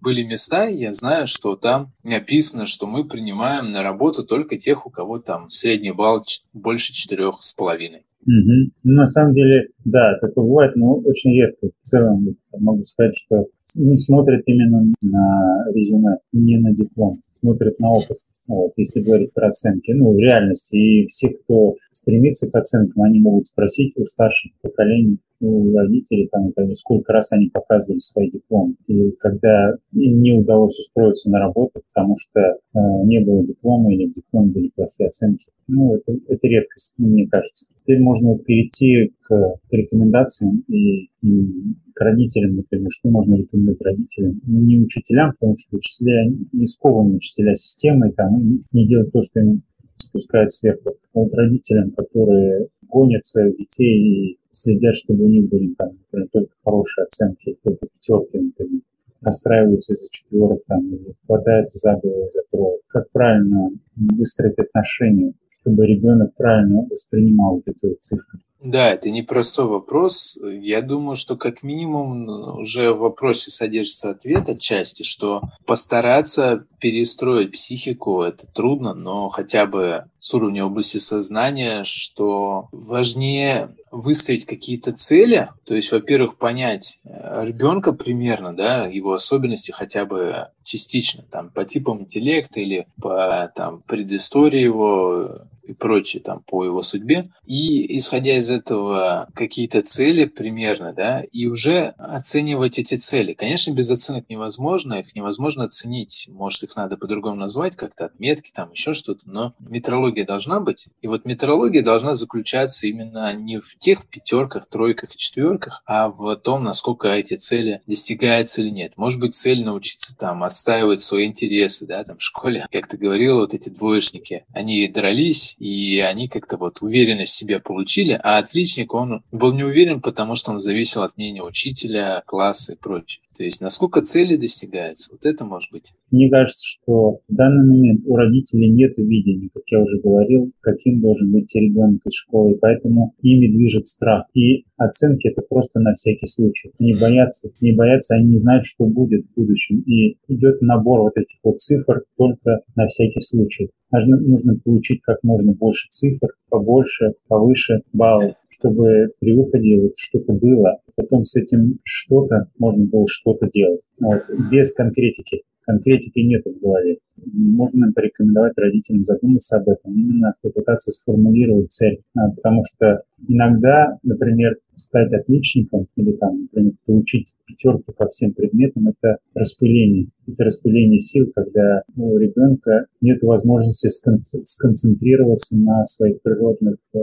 были 0.00 0.24
места, 0.24 0.66
я 0.66 0.92
знаю, 0.92 1.26
что 1.28 1.54
там 1.54 1.92
написано, 2.02 2.66
что 2.66 2.86
мы 2.86 3.04
принимаем 3.04 3.70
на 3.70 3.82
работу 3.82 4.24
только 4.24 4.56
тех, 4.56 4.86
у 4.86 4.90
кого 4.90 5.20
там 5.20 5.48
средний 5.48 5.92
балл 5.92 6.24
больше 6.52 6.92
четырех 6.92 7.36
с 7.40 7.52
половиной. 7.52 8.02
Угу. 8.22 8.72
Ну, 8.82 8.94
на 8.94 9.06
самом 9.06 9.32
деле, 9.32 9.68
да, 9.84 10.18
такое 10.20 10.44
бывает, 10.44 10.74
но 10.74 10.96
очень 10.96 11.34
редко. 11.34 11.68
В 11.82 11.86
целом 11.86 12.36
могу 12.58 12.84
сказать, 12.84 13.14
что 13.16 13.46
ну, 13.74 13.96
смотрят 13.98 14.42
именно 14.46 14.92
на 15.02 15.66
резюме, 15.72 16.16
не 16.32 16.58
на 16.58 16.72
диплом, 16.72 17.22
смотрят 17.40 17.78
на 17.78 17.90
опыт. 17.90 18.18
Вот, 18.48 18.72
если 18.76 19.00
говорить 19.00 19.34
про 19.34 19.48
оценки, 19.48 19.92
ну, 19.92 20.12
в 20.12 20.18
реальности. 20.18 20.74
И 20.74 21.06
все, 21.08 21.28
кто 21.28 21.76
стремится 21.92 22.50
к 22.50 22.54
оценкам, 22.54 23.02
они 23.02 23.20
могут 23.20 23.46
спросить 23.46 23.92
у 23.96 24.06
старших 24.06 24.52
поколений, 24.62 25.18
у 25.40 25.76
родителей, 25.76 26.28
там, 26.30 26.48
это, 26.54 26.72
сколько 26.74 27.12
раз 27.12 27.32
они 27.32 27.48
показывали 27.48 27.98
свои 27.98 28.30
дипломы. 28.30 28.74
И 28.86 29.12
когда 29.12 29.74
им 29.92 30.20
не 30.20 30.32
удалось 30.32 30.78
устроиться 30.78 31.30
на 31.30 31.38
работу, 31.38 31.82
потому 31.92 32.16
что 32.18 32.40
э, 32.40 32.78
не 33.04 33.20
было 33.20 33.44
диплома 33.44 33.92
или 33.92 34.06
в 34.06 34.14
дипломе 34.14 34.50
были 34.50 34.70
плохие 34.74 35.08
оценки, 35.08 35.46
ну, 35.68 35.96
это, 35.96 36.12
это 36.28 36.48
редкость, 36.48 36.94
мне 36.96 37.26
кажется. 37.28 37.66
Теперь 37.82 38.00
можно 38.00 38.38
перейти 38.38 39.12
к, 39.20 39.28
к 39.28 39.72
рекомендациям 39.72 40.64
и, 40.66 41.10
и 41.22 41.74
к 41.94 42.00
родителям, 42.00 42.56
например, 42.56 42.90
что 42.90 43.10
можно 43.10 43.34
рекомендовать 43.34 43.82
родителям. 43.82 44.40
Ну, 44.46 44.60
не 44.60 44.78
учителям, 44.78 45.32
потому 45.32 45.56
что 45.58 45.76
учителя 45.76 46.24
не 46.52 46.66
скованы 46.66 47.16
учителя 47.16 47.54
системой, 47.54 48.12
там, 48.12 48.64
не 48.72 48.86
делают 48.86 49.12
то, 49.12 49.22
что 49.22 49.40
им 49.40 49.62
спускают 49.96 50.52
сверху. 50.52 50.90
А 50.90 51.18
вот 51.18 51.34
родителям, 51.34 51.90
которые 51.90 52.68
гонят 52.90 53.24
своих 53.24 53.56
детей 53.56 54.32
и 54.32 54.38
следят, 54.50 54.94
чтобы 54.94 55.24
у 55.24 55.28
них 55.28 55.48
были 55.48 55.74
там, 55.74 55.90
например, 55.90 56.28
только 56.32 56.52
хорошие 56.64 57.04
оценки, 57.04 57.56
только 57.62 57.86
пятерки, 57.86 58.38
например, 58.38 58.80
расстраиваются 59.20 59.92
из-за 59.92 60.08
четверок 60.10 60.60
там, 60.66 60.86
или 60.88 61.14
хватаются 61.26 61.78
за 61.78 61.96
голову, 61.96 62.30
за 62.32 62.42
трое. 62.50 62.78
Как 62.88 63.10
правильно 63.10 63.70
выстроить 63.96 64.58
отношения 64.58 65.34
чтобы 65.60 65.86
ребенок 65.86 66.34
правильно 66.34 66.86
воспринимал 66.88 67.56
вот 67.56 67.64
эти 67.66 67.94
цифры? 68.00 68.40
Да, 68.60 68.90
это 68.90 69.08
непростой 69.10 69.66
вопрос. 69.66 70.36
Я 70.42 70.82
думаю, 70.82 71.14
что 71.14 71.36
как 71.36 71.62
минимум 71.62 72.28
уже 72.58 72.92
в 72.92 72.98
вопросе 72.98 73.52
содержится 73.52 74.10
ответ 74.10 74.48
отчасти, 74.48 75.04
что 75.04 75.42
постараться 75.64 76.66
перестроить 76.80 77.52
психику 77.52 78.22
это 78.22 78.48
трудно, 78.48 78.94
но 78.94 79.28
хотя 79.28 79.66
бы 79.66 80.06
с 80.18 80.34
уровня 80.34 80.64
области 80.64 80.98
сознания, 80.98 81.84
что 81.84 82.68
важнее 82.72 83.70
выставить 83.92 84.44
какие-то 84.44 84.92
цели, 84.92 85.48
то 85.64 85.74
есть, 85.74 85.92
во-первых, 85.92 86.36
понять 86.36 87.00
э, 87.04 87.44
ребенка 87.44 87.92
примерно, 87.92 88.54
да, 88.54 88.86
его 88.86 89.12
особенности 89.12 89.70
хотя 89.70 90.04
бы 90.04 90.48
частично, 90.64 91.24
там, 91.30 91.50
по 91.50 91.64
типам 91.64 92.02
интеллекта 92.02 92.60
или 92.60 92.86
по 93.00 93.50
там, 93.54 93.82
предыстории 93.86 94.60
его 94.60 95.42
и 95.68 95.74
прочее 95.74 96.22
там 96.22 96.40
по 96.40 96.64
его 96.64 96.82
судьбе. 96.82 97.30
И 97.46 97.96
исходя 97.98 98.36
из 98.36 98.50
этого 98.50 99.28
какие-то 99.34 99.82
цели 99.82 100.24
примерно, 100.24 100.92
да, 100.92 101.22
и 101.32 101.46
уже 101.46 101.94
оценивать 101.98 102.78
эти 102.78 102.96
цели. 102.96 103.34
Конечно, 103.34 103.72
без 103.72 103.90
оценок 103.90 104.28
невозможно, 104.28 104.94
их 104.94 105.14
невозможно 105.14 105.64
оценить. 105.64 106.26
Может, 106.30 106.64
их 106.64 106.76
надо 106.76 106.96
по-другому 106.96 107.36
назвать, 107.36 107.76
как-то 107.76 108.06
отметки, 108.06 108.50
там 108.52 108.72
еще 108.72 108.94
что-то, 108.94 109.22
но 109.26 109.54
метрология 109.58 110.24
должна 110.24 110.60
быть. 110.60 110.88
И 111.02 111.06
вот 111.06 111.24
метрология 111.24 111.82
должна 111.82 112.14
заключаться 112.14 112.86
именно 112.86 113.34
не 113.34 113.60
в 113.60 113.76
тех 113.78 114.06
пятерках, 114.06 114.66
тройках 114.66 115.16
четверках, 115.16 115.82
а 115.86 116.08
в 116.08 116.36
том, 116.36 116.62
насколько 116.62 117.08
эти 117.08 117.34
цели 117.34 117.82
достигаются 117.86 118.62
или 118.62 118.70
нет. 118.70 118.92
Может 118.96 119.20
быть, 119.20 119.34
цель 119.34 119.64
научиться 119.64 120.16
там 120.16 120.42
отстаивать 120.42 121.02
свои 121.02 121.26
интересы, 121.26 121.86
да, 121.86 122.04
там 122.04 122.18
в 122.18 122.22
школе, 122.22 122.66
как 122.70 122.88
ты 122.88 122.96
говорил, 122.96 123.40
вот 123.40 123.54
эти 123.54 123.68
двоечники, 123.68 124.44
они 124.52 124.88
дрались, 124.88 125.56
и 125.58 126.00
они 126.00 126.28
как-то 126.28 126.56
вот 126.56 126.82
уверенность 126.82 127.34
в 127.34 127.36
себе 127.36 127.60
получили, 127.60 128.18
а 128.22 128.38
отличник, 128.38 128.94
он 128.94 129.22
был 129.32 129.52
не 129.52 129.64
уверен, 129.64 130.00
потому 130.00 130.36
что 130.36 130.52
он 130.52 130.58
зависел 130.58 131.02
от 131.02 131.16
мнения 131.16 131.42
учителя, 131.42 132.22
класса 132.26 132.74
и 132.74 132.76
прочее. 132.76 133.22
То 133.38 133.44
есть 133.44 133.60
насколько 133.60 134.02
цели 134.02 134.34
достигаются, 134.34 135.12
вот 135.12 135.24
это 135.24 135.44
может 135.44 135.70
быть. 135.70 135.92
Мне 136.10 136.28
кажется, 136.28 136.66
что 136.66 137.20
в 137.28 137.34
данный 137.34 137.68
момент 137.68 138.00
у 138.04 138.16
родителей 138.16 138.68
нет 138.68 138.94
видения, 138.96 139.48
как 139.54 139.62
я 139.68 139.80
уже 139.80 140.00
говорил, 140.00 140.50
каким 140.60 141.00
должен 141.00 141.30
быть 141.30 141.54
ребенок 141.54 142.00
из 142.04 142.14
школы, 142.14 142.58
поэтому 142.60 143.14
ими 143.22 143.46
движет 143.46 143.86
страх. 143.86 144.26
И 144.34 144.64
оценки 144.76 145.28
это 145.28 145.42
просто 145.48 145.78
на 145.78 145.94
всякий 145.94 146.26
случай. 146.26 146.72
Не 146.80 146.96
боятся, 146.96 147.52
не 147.60 147.72
боятся, 147.72 148.16
они 148.16 148.30
не 148.30 148.38
знают, 148.38 148.64
что 148.64 148.86
будет 148.86 149.24
в 149.26 149.34
будущем. 149.36 149.82
И 149.86 150.16
идет 150.26 150.60
набор 150.60 151.02
вот 151.02 151.16
этих 151.16 151.38
вот 151.44 151.60
цифр 151.60 152.02
только 152.16 152.62
на 152.74 152.88
всякий 152.88 153.20
случай. 153.20 153.70
Нужно, 153.92 154.16
нужно 154.16 154.58
получить 154.58 155.00
как 155.02 155.22
можно 155.22 155.52
больше 155.52 155.86
цифр, 155.90 156.26
побольше, 156.50 157.14
повыше 157.28 157.82
баллов, 157.92 158.34
чтобы 158.58 159.12
при 159.20 159.36
выходе 159.36 159.80
вот 159.80 159.92
что-то 159.96 160.32
было, 160.32 160.78
потом 160.96 161.24
с 161.24 161.36
этим 161.36 161.78
что-то 161.84 162.48
можно 162.58 162.84
было 162.86 163.06
что-то 163.08 163.48
делать. 163.52 163.82
Вот, 164.00 164.22
без 164.50 164.72
конкретики 164.74 165.42
конкретики 165.68 166.20
нет 166.20 166.42
в 166.46 166.60
голове. 166.60 166.96
Можно 167.26 167.92
порекомендовать 167.92 168.54
родителям 168.56 169.04
задуматься 169.04 169.58
об 169.58 169.68
этом, 169.68 169.92
именно 169.92 170.34
попытаться 170.40 170.90
сформулировать 170.90 171.70
цель. 171.70 172.00
А, 172.16 172.30
потому 172.30 172.62
что 172.64 173.02
иногда, 173.28 173.98
например, 174.02 174.56
стать 174.74 175.12
отличником 175.12 175.86
или 175.96 176.12
там, 176.12 176.42
например, 176.42 176.72
получить 176.86 177.34
пятерку 177.46 177.92
по 177.92 178.08
всем 178.08 178.32
предметам– 178.32 178.88
это 179.00 179.18
распыление. 179.34 180.08
Это 180.26 180.44
распыление 180.44 181.00
сил, 181.00 181.30
когда 181.34 181.82
у 181.96 182.16
ребенка 182.16 182.86
нет 183.02 183.22
возможности 183.22 183.88
сконцентрироваться 183.88 185.56
на 185.58 185.84
своих 185.84 186.22
природных 186.22 186.76
э, 186.94 186.98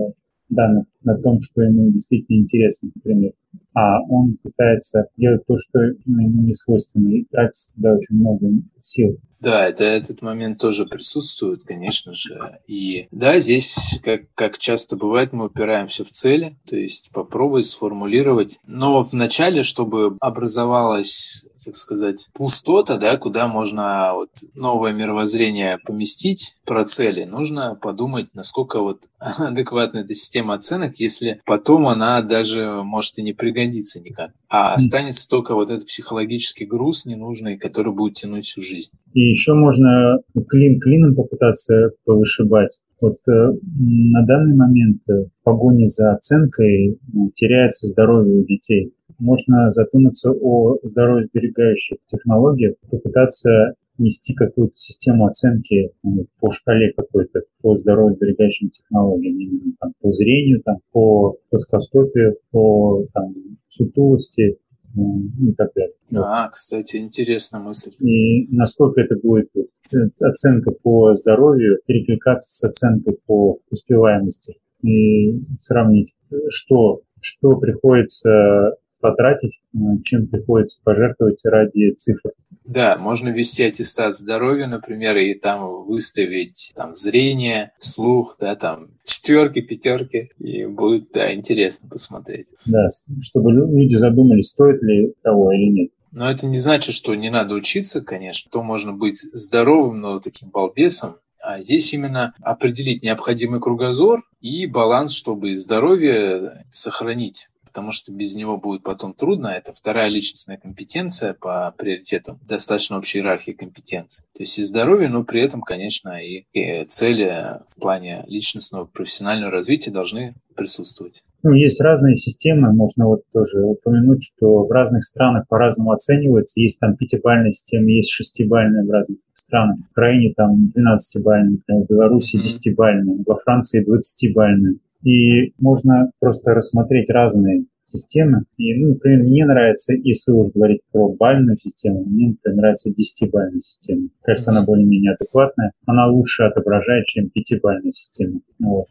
данных, 0.49 0.85
на 1.03 1.17
том, 1.17 1.39
что 1.41 1.61
ему 1.61 1.91
действительно 1.91 2.37
интересно, 2.37 2.91
например 2.95 3.33
а 3.75 4.01
он 4.09 4.37
пытается 4.41 5.07
делать 5.17 5.45
то, 5.47 5.57
что 5.57 5.79
ему 5.81 6.43
не 6.43 6.53
свойственно, 6.53 7.09
и 7.09 7.25
тратит 7.25 7.73
туда 7.75 7.93
очень 7.93 8.15
много 8.15 8.47
сил. 8.79 9.17
Да, 9.41 9.67
это, 9.67 9.83
этот 9.83 10.21
момент 10.21 10.59
тоже 10.59 10.85
присутствует, 10.85 11.63
конечно 11.63 12.13
же. 12.13 12.33
И 12.67 13.07
да, 13.11 13.37
здесь, 13.39 13.99
как, 14.01 14.33
как 14.33 14.57
часто 14.57 14.95
бывает, 14.95 15.33
мы 15.33 15.47
упираемся 15.47 16.05
в 16.05 16.09
цели, 16.09 16.55
то 16.65 16.77
есть 16.77 17.09
попробовать 17.11 17.65
сформулировать. 17.65 18.59
Но 18.65 19.01
вначале, 19.01 19.61
чтобы 19.61 20.15
образовалась 20.21 21.45
так 21.65 21.75
сказать, 21.75 22.29
пустота, 22.33 22.97
да, 22.97 23.17
куда 23.17 23.47
можно 23.47 24.11
вот 24.13 24.29
новое 24.53 24.93
мировоззрение 24.93 25.79
поместить 25.85 26.55
про 26.65 26.85
цели, 26.85 27.23
нужно 27.23 27.75
подумать, 27.75 28.27
насколько 28.33 28.79
вот 28.79 29.03
адекватна 29.19 29.99
эта 29.99 30.13
система 30.13 30.53
оценок, 30.53 30.97
если 30.97 31.41
потом 31.45 31.87
она 31.87 32.21
даже 32.21 32.83
может 32.83 33.17
и 33.17 33.23
не 33.23 33.33
пригодиться 33.33 34.01
никак. 34.01 34.31
А 34.49 34.73
останется 34.73 35.27
только 35.27 35.55
вот 35.55 35.69
этот 35.69 35.87
психологический 35.87 36.65
груз 36.65 37.05
ненужный, 37.05 37.57
который 37.57 37.93
будет 37.93 38.13
тянуть 38.13 38.45
всю 38.45 38.61
жизнь. 38.61 38.91
И 39.13 39.19
еще 39.19 39.53
можно 39.53 40.19
клин 40.47 40.79
клином 40.79 41.15
попытаться 41.15 41.91
повышибать. 42.05 42.79
Вот 43.01 43.17
э, 43.27 43.51
на 43.77 44.25
данный 44.25 44.55
момент 44.55 45.01
э, 45.09 45.25
в 45.25 45.43
погоне 45.43 45.87
за 45.87 46.13
оценкой 46.13 46.93
э, 46.93 46.97
теряется 47.35 47.87
здоровье 47.87 48.41
у 48.41 48.45
детей 48.45 48.93
можно 49.19 49.71
задуматься 49.71 50.31
о 50.31 50.77
здоровьесберегающих 50.83 51.97
технологиях, 52.07 52.75
попытаться 52.89 53.75
нести 53.97 54.33
какую-то 54.33 54.75
систему 54.75 55.27
оценки 55.27 55.91
ну, 56.03 56.25
по 56.39 56.51
шкале 56.51 56.91
какой-то, 56.93 57.41
по 57.61 57.77
здоровьесберегающим 57.77 58.69
технологиям, 58.69 59.39
именно 59.39 59.73
там, 59.79 59.93
по 60.01 60.11
зрению, 60.11 60.61
там, 60.63 60.77
по 60.91 61.37
плоскостопию, 61.49 62.37
по 62.51 63.03
там, 63.13 63.33
сутулости, 63.69 64.57
ну, 64.95 65.29
и 65.49 65.53
так 65.53 65.71
далее. 65.75 65.93
А, 66.15 66.49
кстати, 66.49 66.97
интересная 66.97 67.61
мысль. 67.61 67.91
И 67.99 68.47
насколько 68.53 69.01
это 69.01 69.15
будет 69.15 69.49
э, 69.55 69.97
оценка 70.21 70.71
по 70.71 71.15
здоровью 71.15 71.79
перекликаться 71.85 72.49
с 72.53 72.63
оценкой 72.63 73.17
по 73.25 73.59
успеваемости 73.69 74.55
и 74.81 75.41
сравнить, 75.59 76.13
что, 76.49 77.01
что 77.19 77.57
приходится 77.57 78.75
потратить, 79.05 79.61
э, 79.73 79.77
чем 80.03 80.27
приходится 80.27 80.79
пожертвовать 80.83 81.39
ради 81.43 81.91
цифр. 81.91 82.31
Да, 82.63 82.97
можно 82.97 83.29
ввести 83.29 83.63
аттестат 83.63 84.15
здоровья, 84.15 84.65
например, 84.65 85.15
и 85.17 85.35
там 85.35 85.85
выставить 85.85 86.71
там 86.75 86.95
зрение, 86.95 87.71
слух, 87.77 88.37
да, 88.39 88.55
там 88.55 88.87
четверки, 89.03 89.61
пятерки, 89.61 90.31
и 90.39 90.65
будет, 90.65 91.11
да, 91.13 91.31
интересно 91.31 91.87
посмотреть. 91.87 92.47
Да, 92.65 92.87
чтобы 93.21 93.51
люди 93.51 93.93
задумались, 93.93 94.47
стоит 94.47 94.81
ли 94.81 95.13
того 95.21 95.51
или 95.51 95.69
нет. 95.69 95.91
Но 96.11 96.31
это 96.31 96.47
не 96.47 96.57
значит, 96.57 96.95
что 96.95 97.13
не 97.13 97.29
надо 97.29 97.53
учиться, 97.53 98.01
конечно, 98.01 98.49
то 98.51 98.63
можно 98.63 98.93
быть 98.93 99.17
здоровым, 99.17 100.01
но 100.01 100.19
таким 100.19 100.49
балбесом, 100.49 101.17
а 101.39 101.61
здесь 101.61 101.93
именно 101.93 102.33
определить 102.41 103.03
необходимый 103.03 103.59
кругозор 103.59 104.23
и 104.41 104.65
баланс, 104.65 105.13
чтобы 105.13 105.55
здоровье 105.57 106.65
сохранить 106.71 107.49
потому 107.75 107.91
что 107.91 108.13
без 108.13 108.37
него 108.37 108.55
будет 108.57 108.83
потом 108.83 109.13
трудно. 109.13 109.47
Это 109.47 109.73
вторая 109.73 110.07
личностная 110.07 110.55
компетенция 110.55 111.33
по 111.33 111.75
приоритетам, 111.77 112.39
достаточно 112.47 112.97
общей 112.97 113.19
иерархии 113.19 113.51
компетенций. 113.51 114.23
То 114.33 114.43
есть 114.43 114.57
и 114.57 114.63
здоровье, 114.63 115.09
но 115.09 115.25
при 115.25 115.41
этом, 115.41 115.61
конечно, 115.61 116.17
и 116.23 116.45
цели 116.85 117.59
в 117.75 117.81
плане 117.81 118.23
личностного 118.27 118.85
профессионального 118.85 119.51
развития 119.51 119.91
должны 119.91 120.35
присутствовать. 120.55 121.25
Ну, 121.43 121.51
есть 121.51 121.81
разные 121.81 122.15
системы, 122.15 122.71
можно 122.71 123.07
вот 123.07 123.23
тоже 123.33 123.61
упомянуть, 123.61 124.23
что 124.23 124.65
в 124.65 124.71
разных 124.71 125.03
странах 125.03 125.45
по-разному 125.49 125.91
оценивается. 125.91 126.61
Есть 126.61 126.79
там 126.79 126.95
пятибальная 126.95 127.51
система, 127.51 127.89
есть 127.89 128.09
шестибальная 128.09 128.85
в 128.85 128.89
разных 128.89 129.17
странах. 129.33 129.79
В 129.79 129.91
Украине 129.91 130.33
там 130.33 130.71
12-бальная, 130.73 131.57
в 131.67 131.87
Беларуси 131.89 132.37
10-бальная, 132.37 133.21
во 133.27 133.35
Франции 133.35 133.85
20-бальная. 133.85 134.77
И 135.05 135.53
можно 135.59 136.11
просто 136.19 136.53
рассмотреть 136.53 137.09
разные 137.09 137.65
системы. 137.83 138.45
И, 138.57 138.73
ну, 138.75 138.89
например, 138.89 139.23
мне 139.23 139.45
нравится, 139.45 139.93
если 139.93 140.31
уж 140.31 140.51
говорить 140.51 140.81
про 140.91 141.09
бальную 141.13 141.57
систему, 141.57 142.03
мне, 142.03 142.29
например, 142.29 142.57
нравится 142.57 142.91
десятибальная 142.91 143.61
система. 143.61 144.09
Кажется, 144.23 144.51
она 144.51 144.63
более-менее 144.63 145.13
адекватная. 145.13 145.71
Она 145.85 146.07
лучше 146.07 146.43
отображает, 146.43 147.05
чем 147.05 147.29
пятибальная 147.29 147.91
система. 147.91 148.39
Вот 148.59 148.87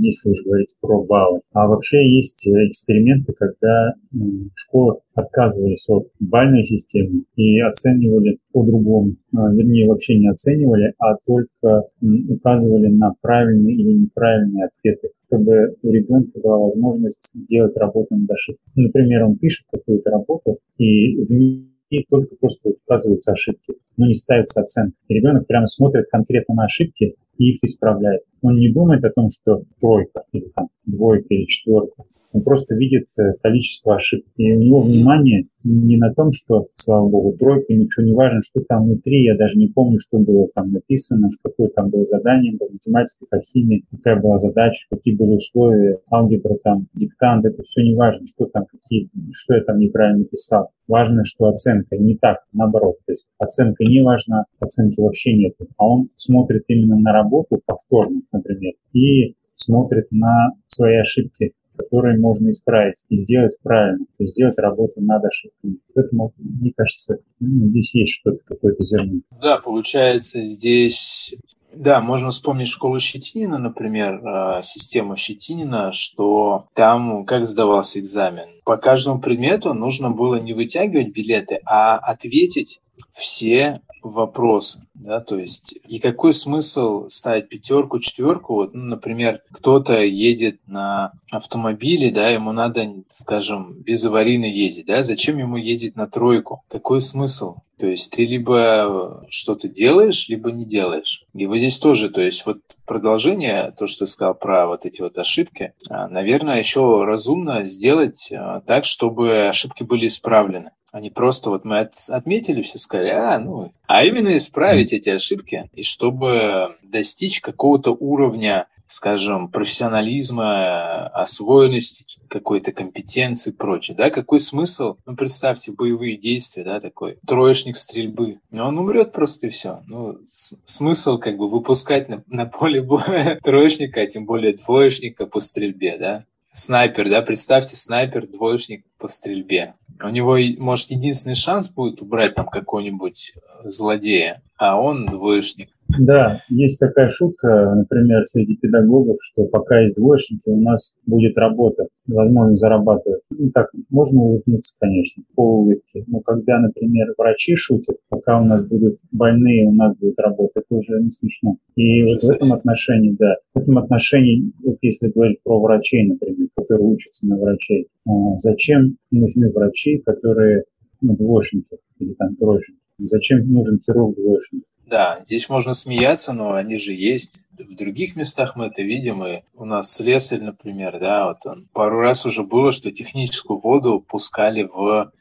если 0.00 0.30
уж 0.30 0.42
говорить 0.44 0.74
про 0.80 1.04
баллы. 1.04 1.40
А 1.52 1.66
вообще 1.66 2.08
есть 2.08 2.46
эксперименты, 2.46 3.32
когда 3.32 3.94
в 4.12 4.50
школах 4.54 4.98
отказывались 5.14 5.88
от 5.88 6.08
бальной 6.20 6.64
системы 6.64 7.24
и 7.36 7.60
оценивали 7.60 8.38
по-другому. 8.52 9.16
А, 9.36 9.52
вернее, 9.52 9.88
вообще 9.88 10.18
не 10.18 10.28
оценивали, 10.28 10.94
а 10.98 11.16
только 11.26 11.88
указывали 12.28 12.88
на 12.88 13.14
правильные 13.20 13.74
или 13.74 14.02
неправильные 14.02 14.66
ответы 14.66 15.08
чтобы 15.34 15.76
у 15.82 15.92
ребенка 15.92 16.38
была 16.40 16.58
возможность 16.58 17.30
делать 17.34 17.76
работу 17.76 18.14
над 18.16 18.30
ошибкой. 18.30 18.64
Например, 18.74 19.24
он 19.24 19.36
пишет 19.36 19.66
какую-то 19.70 20.10
работу, 20.10 20.58
и 20.78 21.16
в 21.16 21.30
ней 21.30 21.70
только 22.08 22.34
просто 22.36 22.70
указываются 22.70 23.32
ошибки, 23.32 23.74
но 23.96 24.06
не 24.06 24.14
ставится 24.14 24.62
оценка. 24.62 24.96
И 25.08 25.14
ребенок 25.14 25.46
прямо 25.46 25.66
смотрит 25.66 26.06
конкретно 26.10 26.54
на 26.54 26.64
ошибки 26.64 27.14
и 27.38 27.50
их 27.52 27.58
исправляет. 27.62 28.22
Он 28.42 28.56
не 28.56 28.72
думает 28.72 29.04
о 29.04 29.10
том, 29.10 29.28
что 29.28 29.62
тройка 29.80 30.22
или 30.32 30.50
там 30.54 30.68
двойка 30.86 31.26
или 31.30 31.46
четверка. 31.46 32.04
Он 32.34 32.42
просто 32.42 32.74
видит 32.74 33.06
э, 33.16 33.34
количество 33.40 33.94
ошибок. 33.94 34.26
И 34.36 34.52
у 34.52 34.58
него 34.58 34.82
внимание 34.82 35.46
не 35.62 35.96
на 35.96 36.12
том, 36.12 36.32
что, 36.32 36.66
слава 36.74 37.08
богу, 37.08 37.36
тройка, 37.38 37.72
ничего 37.72 38.04
не 38.04 38.12
важно, 38.12 38.42
что 38.42 38.60
там 38.68 38.84
внутри, 38.84 39.22
я 39.22 39.36
даже 39.36 39.56
не 39.56 39.68
помню, 39.68 40.00
что 40.00 40.18
было 40.18 40.48
там 40.52 40.72
написано, 40.72 41.30
какое 41.42 41.68
там 41.68 41.90
было 41.90 42.04
задание, 42.06 42.58
по 42.58 42.66
математике, 42.66 43.24
по 43.30 43.40
химии, 43.40 43.84
какая 43.90 44.20
была 44.20 44.38
задача, 44.38 44.86
какие 44.90 45.14
были 45.14 45.36
условия, 45.36 45.98
алгебра 46.10 46.56
там, 46.62 46.88
диктант, 46.94 47.46
это 47.46 47.62
все 47.62 47.82
не 47.82 47.94
важно, 47.94 48.26
что 48.26 48.46
там, 48.46 48.66
какие, 48.66 49.08
что 49.32 49.54
я 49.54 49.62
там 49.62 49.78
неправильно 49.78 50.24
писал. 50.24 50.70
Важно, 50.88 51.24
что 51.24 51.46
оценка 51.46 51.96
не 51.96 52.16
так, 52.16 52.38
наоборот. 52.52 52.96
То 53.06 53.12
есть 53.12 53.26
оценка 53.38 53.84
не 53.84 54.02
важна, 54.02 54.44
оценки 54.58 55.00
вообще 55.00 55.34
нет. 55.34 55.54
А 55.76 55.86
он 55.86 56.08
смотрит 56.16 56.64
именно 56.66 56.98
на 56.98 57.12
работу 57.12 57.62
повторно, 57.64 58.22
например, 58.32 58.72
и 58.92 59.34
смотрит 59.54 60.08
на 60.10 60.50
свои 60.66 60.96
ошибки 60.96 61.52
которые 61.76 62.18
можно 62.18 62.50
исправить 62.50 62.96
и 63.08 63.16
сделать 63.16 63.56
правильно, 63.62 64.04
то 64.16 64.24
есть 64.24 64.34
сделать 64.34 64.58
работу 64.58 65.00
над 65.00 65.24
ошибками. 65.24 65.76
Поэтому, 65.94 66.32
мне 66.38 66.72
кажется, 66.76 67.18
ну, 67.40 67.66
здесь 67.68 67.94
есть 67.94 68.12
что-то, 68.12 68.38
какое-то 68.44 68.82
зерно. 68.82 69.20
Да, 69.40 69.58
получается, 69.58 70.42
здесь 70.42 71.36
да, 71.76 72.00
можно 72.00 72.30
вспомнить 72.30 72.68
школу 72.68 73.00
Щетинина, 73.00 73.58
например, 73.58 74.24
э, 74.24 74.62
систему 74.62 75.16
Щетинина, 75.16 75.92
что 75.92 76.66
там 76.74 77.24
как 77.24 77.46
сдавался 77.46 78.00
экзамен. 78.00 78.46
По 78.64 78.76
каждому 78.76 79.20
предмету 79.20 79.74
нужно 79.74 80.10
было 80.10 80.36
не 80.36 80.52
вытягивать 80.52 81.12
билеты, 81.12 81.60
а 81.66 81.96
ответить 81.96 82.80
все 83.12 83.80
вопросы, 84.08 84.86
да, 84.94 85.20
то 85.20 85.38
есть 85.38 85.78
и 85.88 85.98
какой 85.98 86.34
смысл 86.34 87.06
ставить 87.06 87.48
пятерку, 87.48 87.98
четверку, 87.98 88.54
вот, 88.54 88.74
ну, 88.74 88.82
например, 88.84 89.40
кто-то 89.50 90.02
едет 90.02 90.60
на 90.66 91.12
автомобиле, 91.30 92.10
да, 92.10 92.28
ему 92.28 92.52
надо, 92.52 92.86
скажем, 93.10 93.74
безаварийно 93.82 94.44
ездить, 94.44 94.86
да, 94.86 95.02
зачем 95.02 95.38
ему 95.38 95.56
ездить 95.56 95.96
на 95.96 96.06
тройку, 96.06 96.62
какой 96.68 97.00
смысл? 97.00 97.56
То 97.78 97.86
есть 97.86 98.12
ты 98.12 98.24
либо 98.24 99.26
что-то 99.28 99.68
делаешь, 99.68 100.28
либо 100.28 100.52
не 100.52 100.64
делаешь. 100.64 101.24
И 101.34 101.46
вот 101.46 101.56
здесь 101.56 101.78
тоже, 101.78 102.08
то 102.08 102.20
есть 102.20 102.46
вот 102.46 102.58
продолжение, 102.86 103.74
то, 103.76 103.86
что 103.86 104.04
ты 104.04 104.10
сказал 104.10 104.34
про 104.34 104.66
вот 104.68 104.86
эти 104.86 105.00
вот 105.00 105.18
ошибки, 105.18 105.74
а, 105.90 106.08
наверное, 106.08 106.58
еще 106.58 107.04
разумно 107.04 107.64
сделать 107.64 108.32
а, 108.32 108.60
так, 108.60 108.84
чтобы 108.84 109.48
ошибки 109.48 109.82
были 109.82 110.06
исправлены. 110.06 110.70
Они 110.94 111.10
просто 111.10 111.50
вот 111.50 111.64
мы 111.64 111.90
отметили, 112.10 112.62
все 112.62 112.78
сказали, 112.78 113.08
а, 113.08 113.36
ну, 113.40 113.72
а 113.88 114.04
именно 114.04 114.36
исправить 114.36 114.92
эти 114.92 115.10
ошибки, 115.10 115.68
и 115.72 115.82
чтобы 115.82 116.76
достичь 116.84 117.40
какого-то 117.40 117.90
уровня 117.90 118.68
скажем, 118.86 119.48
профессионализма, 119.48 121.08
освоенности 121.08 122.04
какой-то 122.28 122.70
компетенции 122.70 123.50
и 123.50 123.54
прочее, 123.54 123.96
да, 123.96 124.10
какой 124.10 124.38
смысл, 124.38 124.98
ну, 125.06 125.16
представьте, 125.16 125.72
боевые 125.72 126.16
действия, 126.18 126.64
да, 126.64 126.80
такой 126.80 127.18
троечник 127.26 127.76
стрельбы, 127.76 128.40
но 128.50 128.68
он 128.68 128.78
умрет 128.78 129.12
просто 129.12 129.46
и 129.46 129.50
все. 129.50 129.80
Ну, 129.86 130.18
смысл 130.22 131.18
как 131.18 131.38
бы 131.38 131.48
выпускать 131.48 132.08
на, 132.08 132.22
на 132.26 132.44
поле 132.44 132.82
боя 132.82 133.40
троечника, 133.42 134.02
а 134.02 134.06
тем 134.06 134.26
более 134.26 134.52
двоечника 134.52 135.26
по 135.26 135.40
стрельбе, 135.40 135.96
да, 135.98 136.24
снайпер, 136.54 137.10
да, 137.10 137.20
представьте, 137.20 137.76
снайпер, 137.76 138.26
двоечник 138.26 138.86
по 138.98 139.08
стрельбе. 139.08 139.74
У 140.02 140.08
него, 140.08 140.38
может, 140.58 140.90
единственный 140.90 141.34
шанс 141.34 141.68
будет 141.68 142.00
убрать 142.00 142.34
там 142.34 142.46
какого-нибудь 142.46 143.34
злодея, 143.64 144.42
а 144.56 144.80
он 144.80 145.06
двоечник. 145.06 145.70
Да, 145.98 146.40
есть 146.48 146.80
такая 146.80 147.08
шутка, 147.08 147.74
например, 147.74 148.26
среди 148.26 148.56
педагогов, 148.56 149.18
что 149.20 149.44
пока 149.44 149.80
есть 149.80 149.96
двоечники, 149.96 150.48
у 150.48 150.60
нас 150.60 150.96
будет 151.06 151.36
работа, 151.38 151.86
возможно 152.06 152.56
зарабатывать. 152.56 153.20
Ну, 153.30 153.50
так, 153.50 153.70
можно 153.90 154.20
улыбнуться, 154.20 154.74
конечно, 154.78 155.22
по 155.34 155.60
улыбке. 155.60 156.04
Но 156.06 156.20
когда, 156.20 156.58
например, 156.58 157.14
врачи 157.16 157.56
шутят, 157.56 157.96
пока 158.08 158.40
у 158.40 158.44
нас 158.44 158.66
будут 158.66 158.98
больные, 159.12 159.66
у 159.66 159.72
нас 159.72 159.96
будет 159.96 160.18
работа, 160.18 160.60
это 160.60 160.74
уже 160.74 161.00
не 161.00 161.10
смешно. 161.10 161.56
И 161.76 162.02
вот 162.04 162.22
в 162.22 162.30
этом 162.30 162.52
отношении, 162.52 163.16
да, 163.18 163.36
в 163.54 163.58
этом 163.58 163.78
отношении, 163.78 164.52
вот 164.62 164.78
если 164.82 165.08
говорить 165.08 165.42
про 165.42 165.60
врачей, 165.60 166.06
например, 166.06 166.48
которые 166.56 166.86
учатся 166.86 167.26
на 167.26 167.36
врачей, 167.36 167.88
а, 168.06 168.36
зачем 168.36 168.96
нужны 169.10 169.50
врачи, 169.50 169.98
которые 169.98 170.64
ну, 171.00 171.16
двоечники 171.16 171.78
или 171.98 172.14
там 172.14 172.36
троечники? 172.36 172.78
Зачем 172.98 173.52
нужен 173.52 173.80
хирург 173.84 174.16
двоечник? 174.16 174.62
Да, 174.86 175.20
здесь 175.24 175.48
можно 175.48 175.72
смеяться, 175.72 176.32
но 176.32 176.52
они 176.52 176.78
же 176.78 176.92
есть. 176.92 177.42
В 177.58 177.74
других 177.74 178.16
местах 178.16 178.56
мы 178.56 178.66
это 178.66 178.82
видим, 178.82 179.24
и 179.24 179.42
у 179.54 179.64
нас 179.64 179.92
слесарь, 179.92 180.42
например, 180.42 180.98
да, 180.98 181.28
вот 181.28 181.46
он 181.46 181.68
пару 181.72 182.00
раз 182.00 182.26
уже 182.26 182.42
было, 182.42 182.72
что 182.72 182.90
техническую 182.90 183.58
воду 183.58 184.04
пускали 184.06 184.64
в 184.64 185.12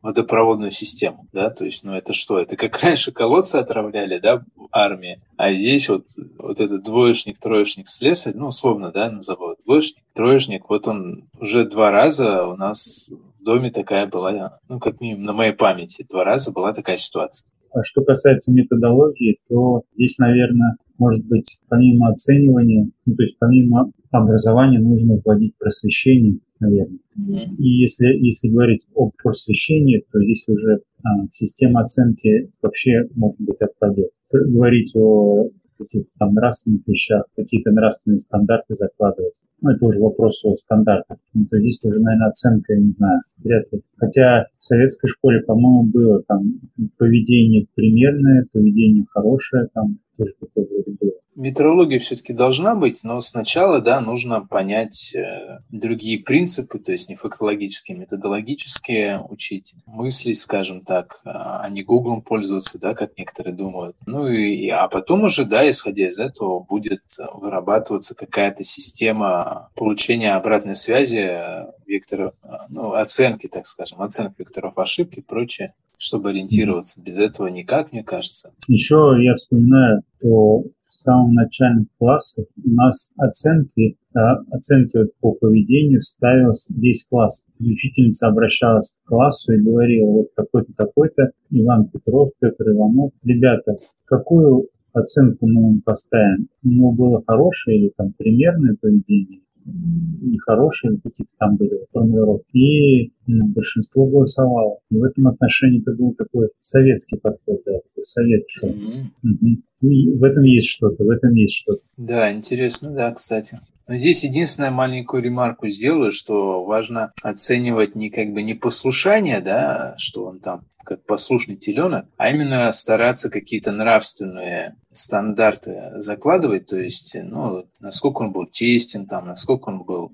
водопроводную 0.00 0.70
систему, 0.70 1.28
да, 1.32 1.50
то 1.50 1.64
есть, 1.64 1.84
ну 1.84 1.94
это 1.94 2.14
что, 2.14 2.38
это 2.38 2.56
как 2.56 2.78
раньше 2.82 3.12
колодцы 3.12 3.56
отравляли, 3.56 4.18
да, 4.18 4.42
армии, 4.70 5.20
а 5.36 5.54
здесь 5.54 5.88
вот, 5.88 6.06
вот 6.38 6.60
этот 6.60 6.82
двоечник, 6.82 7.38
троечник, 7.38 7.88
слесарь, 7.88 8.34
ну, 8.34 8.46
условно, 8.46 8.90
да, 8.90 9.10
назову, 9.10 9.54
двоечник, 9.64 10.02
троечник, 10.14 10.68
вот 10.68 10.88
он 10.88 11.28
уже 11.38 11.64
два 11.64 11.90
раза 11.90 12.46
у 12.46 12.56
нас 12.56 13.10
в 13.38 13.44
доме 13.44 13.70
такая 13.70 14.06
была, 14.06 14.58
ну, 14.68 14.80
как 14.80 15.00
минимум 15.00 15.24
на 15.24 15.32
моей 15.32 15.52
памяти, 15.52 16.06
два 16.08 16.24
раза 16.24 16.52
была 16.52 16.72
такая 16.72 16.96
ситуация. 16.96 17.48
А 17.72 17.82
что 17.84 18.02
касается 18.02 18.52
методологии, 18.52 19.38
то 19.48 19.82
здесь, 19.94 20.18
наверное, 20.18 20.76
может 20.98 21.24
быть, 21.24 21.60
помимо 21.68 22.10
оценивания, 22.10 22.88
ну, 23.06 23.14
то 23.14 23.22
есть 23.22 23.36
помимо 23.38 23.90
образования 24.10 24.78
нужно 24.78 25.20
вводить 25.24 25.56
просвещение, 25.58 26.38
наверное. 26.60 26.98
Mm-hmm. 27.18 27.56
И 27.58 27.68
если, 27.80 28.06
если 28.06 28.48
говорить 28.48 28.86
об 28.94 29.12
просвещении, 29.22 30.04
то 30.12 30.22
здесь 30.22 30.44
уже 30.48 30.80
а, 31.02 31.26
система 31.30 31.80
оценки 31.80 32.50
вообще, 32.60 33.08
может 33.14 33.40
быть, 33.40 33.60
отпадет. 33.60 34.10
Говорить 34.30 34.94
о 34.94 35.48
каких-то 35.82 36.10
там 36.18 36.34
нравственных 36.34 36.86
вещах, 36.86 37.24
какие-то 37.36 37.70
нравственные 37.70 38.18
стандарты 38.18 38.74
закладывать. 38.74 39.40
Ну, 39.60 39.70
это 39.70 39.86
уже 39.86 40.00
вопрос 40.00 40.44
о 40.44 40.54
стандартах. 40.56 41.18
Ну, 41.34 41.46
то 41.46 41.58
здесь 41.58 41.80
уже, 41.84 42.00
наверное, 42.00 42.28
оценка, 42.28 42.74
не 42.74 42.92
знаю, 42.92 43.20
вряд 43.38 43.72
ли. 43.72 43.82
Хотя 43.96 44.46
в 44.58 44.64
советской 44.64 45.08
школе, 45.08 45.40
по-моему, 45.40 45.84
было 45.84 46.22
там 46.26 46.60
поведение 46.98 47.66
примерное, 47.74 48.46
поведение 48.52 49.04
хорошее, 49.10 49.68
там 49.72 49.98
тоже 50.16 50.32
такое 50.40 50.66
вроде 50.66 50.96
было. 51.00 51.12
Метрология 51.34 51.98
все-таки 51.98 52.32
должна 52.34 52.74
быть, 52.74 53.04
но 53.04 53.20
сначала, 53.20 53.80
да, 53.80 54.00
нужно 54.00 54.46
понять 54.46 55.14
э, 55.14 55.60
другие 55.70 56.18
принципы, 56.18 56.78
то 56.78 56.92
есть 56.92 57.08
не 57.08 57.14
фактологические, 57.14 57.96
методологические 57.96 59.20
учить, 59.28 59.74
мыслить, 59.86 60.38
скажем 60.38 60.84
так, 60.84 61.20
а 61.24 61.66
не 61.70 61.82
Гуглом 61.82 62.20
пользоваться, 62.20 62.78
да, 62.78 62.94
как 62.94 63.16
некоторые 63.16 63.54
думают. 63.54 63.96
Ну 64.06 64.26
и, 64.26 64.68
а 64.68 64.88
потом 64.88 65.24
уже, 65.24 65.44
да, 65.44 65.68
исходя 65.68 66.06
из 66.06 66.18
этого, 66.18 66.60
будет 66.60 67.02
вырабатываться 67.32 68.14
какая-то 68.14 68.62
система 68.62 69.70
получения 69.74 70.34
обратной 70.34 70.76
связи, 70.76 71.40
вектора, 71.86 72.34
ну, 72.68 72.92
оценки, 72.92 73.48
так 73.48 73.66
скажем, 73.66 74.02
оценки 74.02 74.34
векторов 74.38 74.78
ошибки 74.78 75.20
и 75.20 75.22
прочее 75.22 75.74
чтобы 76.02 76.30
ориентироваться. 76.30 77.00
Без 77.00 77.16
этого 77.16 77.46
никак, 77.46 77.92
мне 77.92 78.02
кажется. 78.02 78.52
Еще 78.66 79.14
я 79.20 79.36
вспоминаю, 79.36 80.02
что 80.18 80.64
самом 81.02 81.34
начальных 81.34 81.86
классах 81.98 82.46
у 82.64 82.70
нас 82.70 83.12
оценки, 83.16 83.96
да, 84.14 84.42
оценки 84.50 84.96
вот 84.96 85.10
по 85.20 85.32
поведению 85.32 86.00
ставилась 86.00 86.70
весь 86.70 87.06
класс. 87.06 87.46
Учительница 87.58 88.28
обращалась 88.28 88.98
к 89.02 89.08
классу 89.08 89.52
и 89.52 89.62
говорила, 89.62 90.06
вот 90.06 90.34
такой-то, 90.34 90.72
такой-то, 90.76 91.30
Иван 91.50 91.88
Петров, 91.88 92.30
Петр 92.40 92.70
Иванов. 92.70 93.12
Ребята, 93.24 93.76
какую 94.04 94.68
оценку 94.92 95.46
мы 95.46 95.62
вам 95.62 95.80
поставим? 95.82 96.48
У 96.64 96.68
него 96.68 96.92
было 96.92 97.22
хорошее 97.26 97.78
или 97.78 97.92
там 97.96 98.12
примерное 98.12 98.76
поведение? 98.80 99.42
нехорошие 99.64 100.98
какие-то 101.02 101.32
там 101.38 101.56
были 101.56 101.86
формулировки, 101.92 102.56
и 102.56 103.12
ну, 103.26 103.48
большинство 103.48 104.06
голосовало. 104.06 104.78
И 104.90 104.96
в 104.96 105.04
этом 105.04 105.28
отношении 105.28 105.80
это 105.80 105.92
был 105.92 106.14
такой 106.14 106.50
советский 106.60 107.16
подход, 107.16 107.60
да, 107.66 107.72
такой 107.72 108.04
совет. 108.04 108.44
Что 108.48 108.68
mm-hmm. 108.68 109.04
угу. 109.22 109.62
В 109.82 110.24
этом 110.24 110.44
есть 110.44 110.68
что-то, 110.68 111.04
в 111.04 111.10
этом 111.10 111.34
есть 111.34 111.56
что-то. 111.56 111.82
Да, 111.96 112.32
интересно, 112.32 112.90
да, 112.90 113.12
кстати. 113.12 113.60
Но 113.88 113.96
здесь 113.96 114.22
единственное 114.24 114.70
маленькую 114.70 115.22
ремарку 115.22 115.68
сделаю, 115.68 116.12
что 116.12 116.64
важно 116.64 117.12
оценивать 117.22 117.96
не 117.96 118.10
как 118.10 118.32
бы 118.32 118.42
не 118.42 118.54
послушание, 118.54 119.40
да, 119.40 119.94
что 119.98 120.24
он 120.24 120.40
там 120.40 120.64
как 120.84 121.04
послушный 121.04 121.56
теленок, 121.56 122.06
а 122.16 122.30
именно 122.30 122.70
стараться 122.72 123.30
какие-то 123.30 123.72
нравственные 123.72 124.76
стандарты 124.90 125.92
закладывать, 125.94 126.66
то 126.66 126.76
есть, 126.76 127.16
ну, 127.22 127.66
насколько 127.80 128.22
он 128.22 128.32
был 128.32 128.46
честен, 128.50 129.06
там, 129.06 129.26
насколько 129.26 129.68
он 129.68 129.84
был 129.84 130.12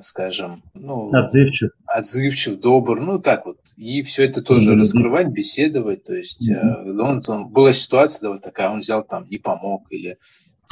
скажем, 0.00 0.62
ну, 0.74 1.10
отзывчив. 1.12 1.70
отзывчив, 1.86 2.60
добр, 2.60 3.00
ну 3.00 3.18
так 3.20 3.46
вот. 3.46 3.58
И 3.76 4.02
все 4.02 4.24
это 4.24 4.42
тоже 4.42 4.72
mm-hmm. 4.72 4.78
раскрывать, 4.78 5.28
беседовать. 5.28 6.04
То 6.04 6.14
есть 6.14 6.50
mm-hmm. 6.50 7.00
он, 7.00 7.22
он, 7.26 7.48
была 7.48 7.72
ситуация 7.72 8.22
да, 8.22 8.32
вот 8.34 8.42
такая, 8.42 8.70
он 8.70 8.80
взял 8.80 9.04
там, 9.04 9.26
не 9.30 9.38
помог, 9.38 9.86
или 9.90 10.18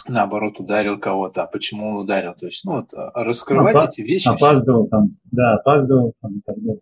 наоборот, 0.08 0.58
ударил 0.58 0.98
кого-то, 0.98 1.42
а 1.42 1.46
почему 1.46 1.90
он 1.90 1.96
ударил. 1.98 2.34
То 2.34 2.46
есть, 2.46 2.64
ну, 2.64 2.72
вот, 2.72 2.92
а, 2.94 3.24
раскрывать 3.24 3.76
Опа- 3.76 3.88
эти 3.88 4.00
вещи. 4.02 4.28
Опаздывал 4.28 4.84
все. 4.84 4.90
там, 4.90 5.16
да, 5.30 5.54
опаздывал 5.54 6.14
там. 6.20 6.32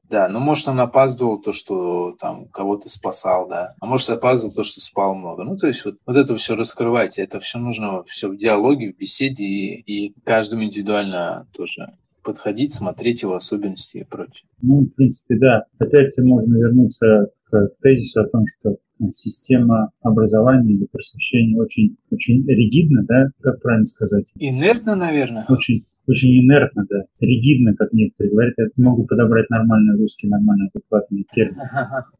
Да, 0.09 0.29
ну, 0.29 0.41
может, 0.41 0.69
он 0.69 0.81
опаздывал 0.81 1.41
то, 1.41 1.53
что 1.53 2.15
там 2.19 2.47
кого-то 2.49 2.89
спасал, 2.89 3.49
да, 3.49 3.75
а 3.81 3.87
может, 3.87 4.11
опаздывал 4.11 4.55
то, 4.55 4.63
что 4.63 4.81
спал 4.81 5.15
много. 5.15 5.45
Ну, 5.45 5.57
то 5.57 5.67
есть, 5.67 5.85
вот, 5.85 5.97
вот 6.07 6.17
это 6.17 6.37
все 6.37 6.57
раскрывать, 6.57 7.19
это 7.19 7.41
все 7.41 7.59
нужно 7.59 8.03
все 8.05 8.29
в 8.29 8.37
диалоге, 8.37 8.93
в 8.93 8.97
беседе, 8.97 9.45
и, 9.45 10.09
и 10.09 10.15
каждому 10.25 10.65
индивидуально 10.65 11.47
тоже 11.53 11.93
подходить, 12.23 12.75
смотреть 12.75 13.23
его 13.23 13.35
особенности 13.35 13.99
и 13.99 14.05
прочее. 14.05 14.47
Ну, 14.63 14.81
в 14.81 14.89
принципе, 14.91 15.37
да. 15.37 15.65
Опять 15.79 16.17
можно 16.19 16.57
вернуться 16.57 17.31
к 17.51 17.69
тезису 17.83 18.21
о 18.23 18.29
том, 18.29 18.45
что 18.47 18.77
система 19.13 19.91
образования 20.03 20.75
или 20.75 20.87
просвещения 20.91 21.61
очень, 21.61 21.97
очень 22.11 22.47
ригидна, 22.47 23.05
да, 23.05 23.31
как 23.41 23.61
правильно 23.63 23.87
сказать? 23.87 24.27
Инертно, 24.39 24.97
наверное. 24.97 25.45
Очень, 25.49 25.85
очень 26.07 26.41
инертно, 26.41 26.87
да, 26.89 27.05
ригидно, 27.21 27.75
как 27.75 27.93
некоторые 27.93 28.33
говорят. 28.33 28.55
Я 28.59 28.67
могу 28.77 29.05
подобрать 29.05 29.49
нормальный 29.51 29.97
русский, 29.97 30.29
нормально 30.29 30.69
адекватный 30.73 31.27
термин. 31.33 31.57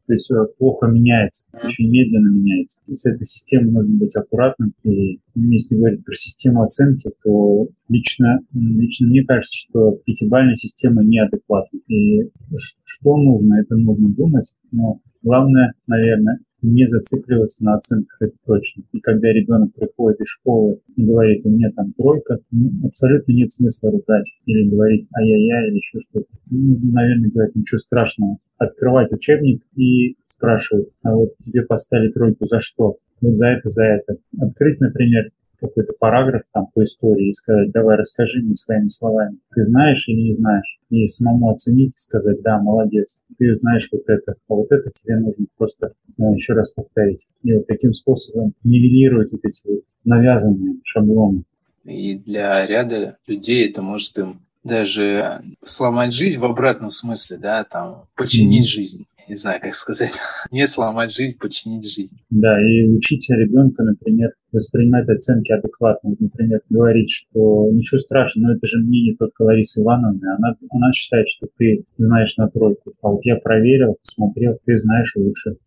То 0.07 0.13
есть 0.13 0.31
э, 0.31 0.45
плохо 0.57 0.87
меняется, 0.87 1.47
очень 1.63 1.89
медленно 1.89 2.29
меняется. 2.29 2.79
С 2.87 3.05
этой 3.05 3.25
системой 3.25 3.71
нужно 3.71 3.97
быть 3.97 4.15
аккуратным. 4.15 4.73
И 4.83 5.19
если 5.35 5.75
говорить 5.75 6.05
про 6.05 6.15
систему 6.15 6.63
оценки, 6.63 7.09
то 7.23 7.67
лично, 7.89 8.39
лично 8.53 9.07
мне 9.07 9.23
кажется, 9.23 9.57
что 9.57 9.99
пятибалльная 10.05 10.55
система 10.55 11.03
неадекватна. 11.03 11.79
И 11.87 12.29
что 12.55 13.17
нужно, 13.17 13.59
это 13.59 13.75
нужно 13.75 14.09
думать. 14.09 14.53
Но 14.71 14.99
главное, 15.21 15.73
наверное, 15.87 16.39
не 16.61 16.85
зацикливаться 16.87 17.63
на 17.63 17.75
оценках, 17.75 18.17
это 18.19 18.35
точно. 18.45 18.83
И 18.91 18.99
когда 18.99 19.29
ребенок 19.29 19.73
приходит 19.73 20.21
из 20.21 20.27
школы 20.27 20.79
и 20.95 21.05
говорит, 21.05 21.45
у 21.45 21.49
меня 21.49 21.71
там 21.75 21.93
тройка, 21.93 22.39
ну, 22.51 22.87
абсолютно 22.87 23.31
нет 23.31 23.51
смысла 23.51 23.91
ругать 23.91 24.31
или 24.45 24.69
говорить 24.69 25.07
ай-яй-яй 25.15 25.69
или 25.69 25.77
еще 25.77 25.99
что-то. 26.09 26.27
Ну, 26.49 26.77
наверное, 26.93 27.29
говорить, 27.29 27.55
ничего 27.55 27.77
страшного. 27.77 28.37
Открывать 28.57 29.11
учебник 29.11 29.63
и 29.75 30.15
спрашивать, 30.27 30.89
а 31.03 31.15
вот 31.15 31.35
тебе 31.43 31.63
поставили 31.63 32.11
тройку 32.11 32.45
за 32.45 32.61
что? 32.61 32.97
Вот 33.21 33.35
за 33.35 33.47
это, 33.49 33.69
за 33.69 33.83
это. 33.83 34.17
Открыть, 34.39 34.79
например, 34.79 35.31
какой-то 35.61 35.93
параграф 35.99 36.41
там 36.53 36.67
по 36.73 36.83
истории 36.83 37.29
и 37.29 37.33
сказать, 37.33 37.71
давай 37.71 37.97
расскажи 37.97 38.41
мне 38.41 38.55
своими 38.55 38.89
словами, 38.89 39.37
ты 39.53 39.63
знаешь 39.63 40.03
или 40.07 40.21
не 40.21 40.33
знаешь, 40.33 40.79
и 40.89 41.07
самому 41.07 41.51
оценить 41.51 41.93
и 41.95 41.99
сказать, 41.99 42.41
да, 42.41 42.59
молодец, 42.59 43.21
ты 43.37 43.55
знаешь 43.55 43.87
вот 43.91 44.03
это, 44.07 44.35
а 44.47 44.53
вот 44.53 44.71
это 44.71 44.91
тебе 44.91 45.17
нужно 45.17 45.45
просто 45.57 45.93
ну, 46.17 46.33
еще 46.33 46.53
раз 46.53 46.71
повторить. 46.71 47.25
И 47.43 47.53
вот 47.53 47.67
таким 47.67 47.93
способом 47.93 48.53
нивелировать 48.63 49.31
вот 49.31 49.41
эти 49.43 49.61
вот 49.67 49.81
навязанные 50.03 50.75
шаблоны. 50.83 51.43
И 51.83 52.17
для 52.17 52.65
ряда 52.65 53.17
людей 53.27 53.69
это 53.69 53.81
может 53.81 54.17
им 54.17 54.41
даже 54.63 55.41
сломать 55.63 56.13
жизнь 56.13 56.39
в 56.39 56.45
обратном 56.45 56.91
смысле, 56.91 57.37
да, 57.37 57.63
там, 57.63 58.03
починить 58.15 58.65
mm-hmm. 58.65 58.75
жизнь 58.75 59.05
не 59.27 59.35
знаю, 59.35 59.59
как 59.61 59.75
сказать, 59.75 60.11
не 60.51 60.65
сломать 60.67 61.13
жизнь, 61.13 61.37
починить 61.37 61.89
жизнь. 61.89 62.17
Да, 62.29 62.61
и 62.61 62.87
учить 62.87 63.29
ребенка, 63.29 63.83
например, 63.83 64.33
воспринимать 64.51 65.07
оценки 65.09 65.51
адекватно. 65.51 66.15
Например, 66.19 66.61
говорить, 66.69 67.09
что 67.11 67.69
ничего 67.71 67.99
страшного, 67.99 68.47
но 68.47 68.53
это 68.55 68.67
же 68.67 68.79
мнение 68.79 69.15
только 69.17 69.43
Ларисы 69.43 69.81
Ивановны. 69.81 70.25
Она, 70.37 70.55
она 70.69 70.91
считает, 70.93 71.27
что 71.29 71.47
ты 71.57 71.85
знаешь 71.97 72.37
на 72.37 72.49
тройку. 72.49 72.93
А 73.01 73.09
вот 73.09 73.21
я 73.23 73.37
проверил, 73.37 73.97
посмотрел, 74.03 74.59
ты 74.65 74.75
знаешь 74.77 75.13
лучше. 75.15 75.57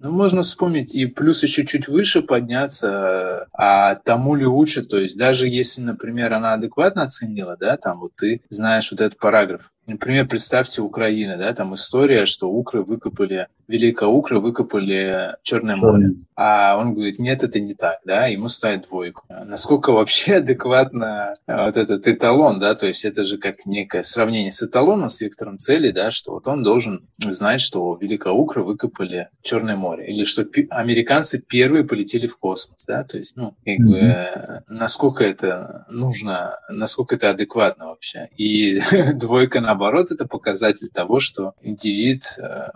Ну, 0.00 0.12
можно 0.12 0.42
вспомнить 0.42 0.94
и 0.94 1.06
плюс 1.06 1.42
еще 1.42 1.66
чуть 1.66 1.88
выше 1.88 2.22
подняться, 2.22 3.48
а 3.52 3.96
тому 3.96 4.36
ли 4.36 4.46
лучше, 4.46 4.84
то 4.84 4.96
есть 4.96 5.18
даже 5.18 5.48
если, 5.48 5.82
например, 5.82 6.32
она 6.32 6.54
адекватно 6.54 7.02
оценила, 7.02 7.56
да, 7.58 7.76
там 7.76 7.98
вот 7.98 8.12
ты 8.14 8.42
знаешь 8.48 8.92
вот 8.92 9.00
этот 9.00 9.18
параграф, 9.18 9.72
Например, 9.88 10.28
представьте 10.28 10.82
Украина, 10.82 11.38
да, 11.38 11.54
там 11.54 11.74
история, 11.74 12.26
что 12.26 12.50
укры 12.50 12.82
выкопали, 12.82 13.48
Великоукры 13.68 14.40
выкопали 14.40 15.36
Черное 15.42 15.76
море. 15.76 16.14
А 16.34 16.76
он 16.78 16.94
говорит, 16.94 17.18
нет, 17.18 17.42
это 17.42 17.58
не 17.58 17.74
так, 17.74 17.98
да, 18.04 18.26
ему 18.26 18.48
ставят 18.48 18.82
двойку. 18.82 19.24
Насколько 19.28 19.92
вообще 19.92 20.36
адекватно 20.36 21.34
э, 21.46 21.64
вот 21.64 21.76
этот 21.76 22.06
эталон, 22.06 22.60
да, 22.60 22.74
то 22.74 22.86
есть 22.86 23.04
это 23.04 23.24
же 23.24 23.38
как 23.38 23.66
некое 23.66 24.02
сравнение 24.02 24.52
с 24.52 24.62
эталоном, 24.62 25.10
с 25.10 25.20
вектором 25.20 25.58
цели, 25.58 25.90
да, 25.90 26.10
что 26.10 26.32
вот 26.32 26.46
он 26.46 26.62
должен 26.62 27.08
знать, 27.18 27.60
что 27.60 27.96
Великоукры 28.00 28.62
выкопали 28.62 29.28
Черное 29.42 29.76
море, 29.76 30.06
или 30.12 30.24
что 30.24 30.46
американцы 30.70 31.42
первые 31.42 31.84
полетели 31.84 32.26
в 32.26 32.38
космос, 32.38 32.84
да, 32.86 33.02
то 33.04 33.18
есть, 33.18 33.36
ну, 33.36 33.56
как 33.64 33.78
mm-hmm. 33.78 34.62
насколько 34.68 35.24
это 35.24 35.86
нужно, 35.90 36.58
насколько 36.68 37.16
это 37.16 37.30
адекватно 37.30 37.86
вообще. 37.86 38.28
И 38.36 38.80
двойка 39.14 39.60
на 39.60 39.74
наоборот, 39.78 40.10
это 40.10 40.26
показатель 40.26 40.88
того, 40.88 41.20
что 41.20 41.54
индивид 41.62 42.24
э, 42.38 42.70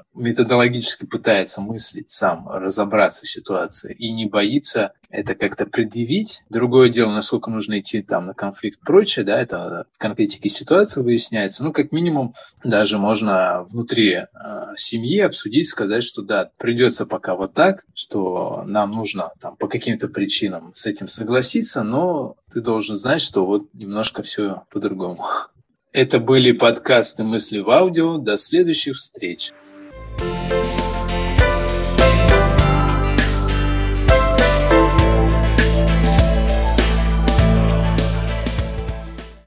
методологически 0.83 1.07
пытается 1.07 1.61
мыслить 1.61 2.11
сам, 2.11 2.49
разобраться 2.49 3.25
в 3.25 3.29
ситуации 3.29 3.95
и 3.95 4.11
не 4.13 4.27
боится 4.27 4.93
это 5.11 5.35
как-то 5.35 5.67
предъявить. 5.67 6.43
Другое 6.49 6.89
дело, 6.89 7.13
насколько 7.13 7.51
нужно 7.51 7.81
идти 7.81 8.03
там 8.03 8.27
на 8.27 8.35
конфликт 8.35 8.79
и 8.81 8.85
прочее, 8.85 9.25
да, 9.25 9.41
это 9.41 9.87
в 9.93 9.99
конкретике 9.99 10.49
ситуации 10.49 11.03
выясняется. 11.03 11.65
Ну, 11.65 11.73
как 11.73 11.93
минимум, 11.93 12.35
даже 12.65 12.99
можно 12.99 13.65
внутри 13.65 14.13
э, 14.13 14.27
семьи 14.77 15.21
обсудить, 15.21 15.69
сказать, 15.69 16.03
что 16.03 16.23
да, 16.23 16.51
придется 16.57 17.05
пока 17.05 17.35
вот 17.35 17.53
так, 17.53 17.85
что 17.95 18.65
нам 18.67 18.93
нужно 18.93 19.33
там 19.39 19.57
по 19.57 19.69
каким-то 19.69 20.09
причинам 20.09 20.73
с 20.73 20.87
этим 20.87 21.09
согласиться, 21.09 21.83
но 21.83 22.37
ты 22.51 22.63
должен 22.63 22.97
знать, 22.97 23.21
что 23.21 23.45
вот 23.45 23.69
немножко 23.75 24.23
все 24.23 24.63
по-другому. 24.71 25.27
Это 25.93 26.21
были 26.21 26.53
подкасты 26.53 27.23
«Мысли 27.23 27.59
в 27.59 27.69
аудио». 27.69 28.17
До 28.17 28.39
следующих 28.39 28.97
встреч. 28.97 29.53